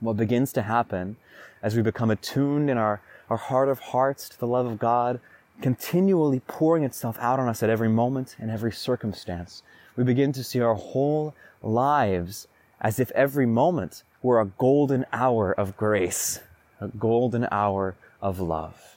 What 0.00 0.16
begins 0.16 0.52
to 0.52 0.62
happen 0.62 1.16
as 1.60 1.74
we 1.74 1.82
become 1.82 2.10
attuned 2.10 2.70
in 2.70 2.78
our, 2.78 3.00
our 3.28 3.36
heart 3.36 3.68
of 3.68 3.80
hearts 3.80 4.28
to 4.28 4.38
the 4.38 4.46
love 4.46 4.66
of 4.66 4.78
God 4.78 5.20
continually 5.60 6.40
pouring 6.40 6.84
itself 6.84 7.18
out 7.20 7.40
on 7.40 7.48
us 7.48 7.62
at 7.62 7.70
every 7.70 7.88
moment 7.88 8.36
and 8.38 8.50
every 8.50 8.72
circumstance. 8.72 9.62
We 9.96 10.04
begin 10.04 10.32
to 10.32 10.44
see 10.44 10.60
our 10.60 10.74
whole 10.74 11.34
lives 11.62 12.46
as 12.80 13.00
if 13.00 13.10
every 13.12 13.46
moment 13.46 14.02
were 14.22 14.40
a 14.40 14.46
golden 14.46 15.04
hour 15.12 15.52
of 15.52 15.76
grace, 15.76 16.40
a 16.80 16.88
golden 16.88 17.48
hour 17.50 17.96
of 18.20 18.40
love. 18.40 18.96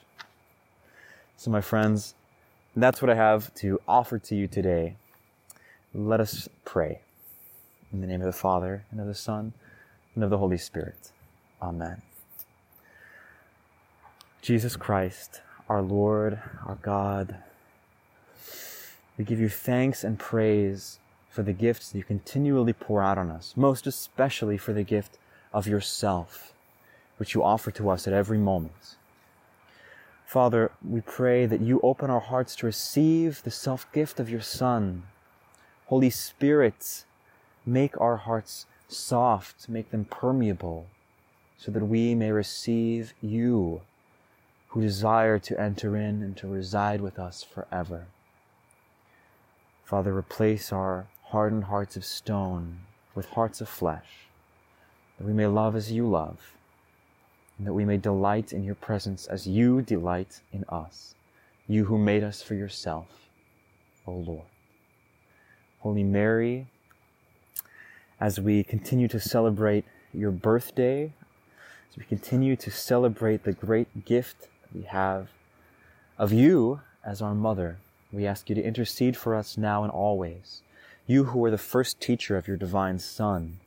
So, 1.38 1.50
my 1.50 1.62
friends, 1.62 2.14
that's 2.76 3.02
what 3.02 3.10
I 3.10 3.16
have 3.16 3.54
to 3.56 3.82
offer 3.88 4.20
to 4.20 4.36
you 4.36 4.48
today. 4.48 4.96
Let 5.94 6.20
us 6.20 6.48
pray. 6.66 7.02
In 7.92 8.02
the 8.02 8.08
name 8.08 8.22
of 8.22 8.28
the 8.28 8.32
Father, 8.32 8.86
and 8.92 9.02
of 9.02 9.08
the 9.08 9.16
Son, 9.16 9.54
and 10.16 10.24
of 10.24 10.30
the 10.30 10.38
Holy 10.38 10.58
Spirit. 10.58 11.12
Amen. 11.62 12.02
Jesus 14.42 14.76
Christ, 14.76 15.42
our 15.72 15.82
Lord, 15.82 16.38
our 16.66 16.78
God. 16.82 17.38
We 19.18 19.24
give 19.24 19.40
you 19.40 19.48
thanks 19.48 20.04
and 20.04 20.20
praise 20.20 21.00
for 21.30 21.44
the 21.44 21.54
gifts 21.54 21.96
you 21.96 22.04
continually 22.04 22.74
pour 22.74 23.02
out 23.02 23.18
on 23.18 23.32
us, 23.32 23.54
most 23.56 23.88
especially 23.88 24.58
for 24.58 24.74
the 24.74 24.84
gift 24.84 25.18
of 25.54 25.68
yourself, 25.68 26.54
which 27.16 27.34
you 27.34 27.42
offer 27.42 27.72
to 27.72 27.90
us 27.90 28.06
at 28.06 28.12
every 28.12 28.38
moment. 28.38 28.98
Father, 30.26 30.74
we 30.86 31.00
pray 31.00 31.46
that 31.46 31.62
you 31.62 31.80
open 31.84 32.10
our 32.10 32.20
hearts 32.20 32.54
to 32.58 32.66
receive 32.66 33.42
the 33.44 33.50
self 33.50 33.90
gift 33.94 34.20
of 34.20 34.30
your 34.30 34.42
Son. 34.42 35.04
Holy 35.86 36.10
Spirit, 36.10 37.06
make 37.66 38.00
our 38.02 38.18
hearts 38.18 38.66
soft, 38.90 39.70
make 39.70 39.92
them 39.92 40.04
permeable, 40.04 40.88
so 41.58 41.72
that 41.72 41.86
we 41.86 42.14
may 42.14 42.34
receive 42.34 43.14
you 43.22 43.84
who 44.72 44.82
desire 44.82 45.38
to 45.38 45.60
enter 45.60 45.98
in 45.98 46.24
and 46.24 46.38
to 46.38 46.48
reside 46.48 47.02
with 47.02 47.20
us 47.20 47.44
forever. 47.44 48.08
Father, 49.84 50.16
replace 50.16 50.72
our 50.72 51.08
hardened 51.26 51.66
hearts 51.66 51.98
of 51.98 52.06
stone 52.06 52.80
with 53.14 53.26
hearts 53.32 53.60
of 53.60 53.68
flesh, 53.68 54.28
that 55.18 55.28
we 55.28 55.34
may 55.34 55.46
love 55.46 55.76
as 55.76 55.92
you 55.92 56.08
love, 56.08 56.56
and 57.58 57.68
that 57.68 57.74
we 57.74 57.84
may 57.84 57.98
delight 57.98 58.54
in 58.54 58.64
your 58.64 58.76
presence 58.76 59.28
as 59.28 59.46
you 59.46 59.82
delight 59.82 60.40
in 60.54 60.64
us, 60.70 61.16
you 61.68 61.84
who 61.86 61.98
made 61.98 62.24
us 62.24 62.42
for 62.42 62.56
yourself, 62.56 63.08
O 64.08 64.14
Lord. 64.14 64.46
Holy 65.80 66.04
Mary, 66.04 66.68
as 68.22 68.40
we 68.40 68.64
continue 68.64 69.10
to 69.10 69.20
celebrate 69.20 69.84
your 70.14 70.32
birthday, 70.32 71.12
as 71.90 71.98
we 71.98 72.06
continue 72.06 72.56
to 72.56 72.72
celebrate 72.72 73.44
the 73.44 73.52
great 73.52 74.06
gift 74.06 74.48
we 74.74 74.84
have 74.84 75.30
of 76.18 76.32
you 76.32 76.82
as 77.04 77.22
our 77.22 77.34
mother. 77.34 77.78
We 78.12 78.26
ask 78.28 78.50
you 78.50 78.56
to 78.56 78.64
intercede 78.64 79.18
for 79.18 79.36
us 79.36 79.58
now 79.58 79.84
and 79.84 79.92
always. 79.92 80.62
You 81.08 81.26
who 81.26 81.44
are 81.46 81.52
the 81.52 81.58
first 81.58 82.00
teacher 82.00 82.38
of 82.38 82.48
your 82.48 82.58
divine 82.58 83.00
Son, 83.00 83.58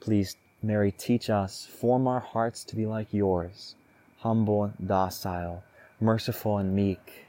please, 0.00 0.36
Mary, 0.62 0.90
teach 0.90 1.30
us, 1.30 1.66
form 1.66 2.08
our 2.08 2.20
hearts 2.20 2.64
to 2.64 2.76
be 2.76 2.86
like 2.86 3.12
yours, 3.12 3.74
humble, 4.18 4.72
docile, 4.84 5.62
merciful, 6.00 6.58
and 6.58 6.74
meek, 6.74 7.26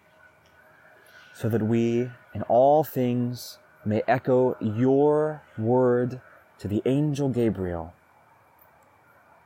so 1.33 1.49
that 1.49 1.61
we, 1.61 2.09
in 2.33 2.41
all 2.43 2.83
things, 2.83 3.59
may 3.85 4.01
echo 4.07 4.57
your 4.59 5.43
word 5.57 6.21
to 6.57 6.67
the 6.67 6.81
angel 6.85 7.29
Gabriel. 7.29 7.93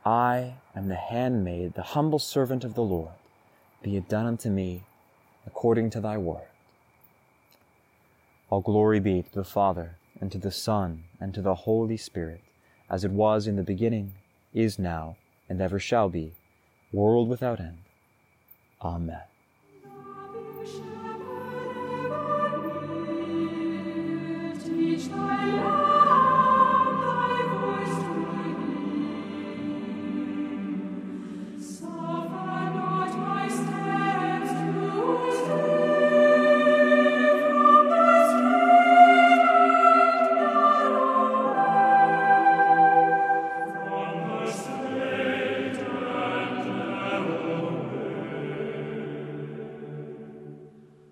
I 0.04 0.54
am 0.74 0.88
the 0.88 0.94
handmaid, 0.94 1.74
the 1.74 1.82
humble 1.82 2.18
servant 2.18 2.64
of 2.64 2.74
the 2.74 2.82
Lord 2.82 3.19
be 3.82 3.96
it 3.96 4.08
done 4.08 4.26
unto 4.26 4.50
me 4.50 4.84
according 5.46 5.90
to 5.90 6.00
thy 6.00 6.18
word. 6.18 6.48
All 8.50 8.60
glory 8.60 9.00
be 9.00 9.22
to 9.22 9.34
the 9.34 9.44
Father, 9.44 9.96
and 10.20 10.30
to 10.32 10.38
the 10.38 10.50
Son, 10.50 11.04
and 11.20 11.32
to 11.34 11.40
the 11.40 11.54
Holy 11.54 11.96
Spirit, 11.96 12.40
as 12.90 13.04
it 13.04 13.10
was 13.10 13.46
in 13.46 13.56
the 13.56 13.62
beginning, 13.62 14.14
is 14.52 14.78
now, 14.78 15.16
and 15.48 15.60
ever 15.60 15.78
shall 15.78 16.08
be, 16.08 16.32
world 16.92 17.28
without 17.28 17.60
end. 17.60 17.78
Amen. 18.82 19.20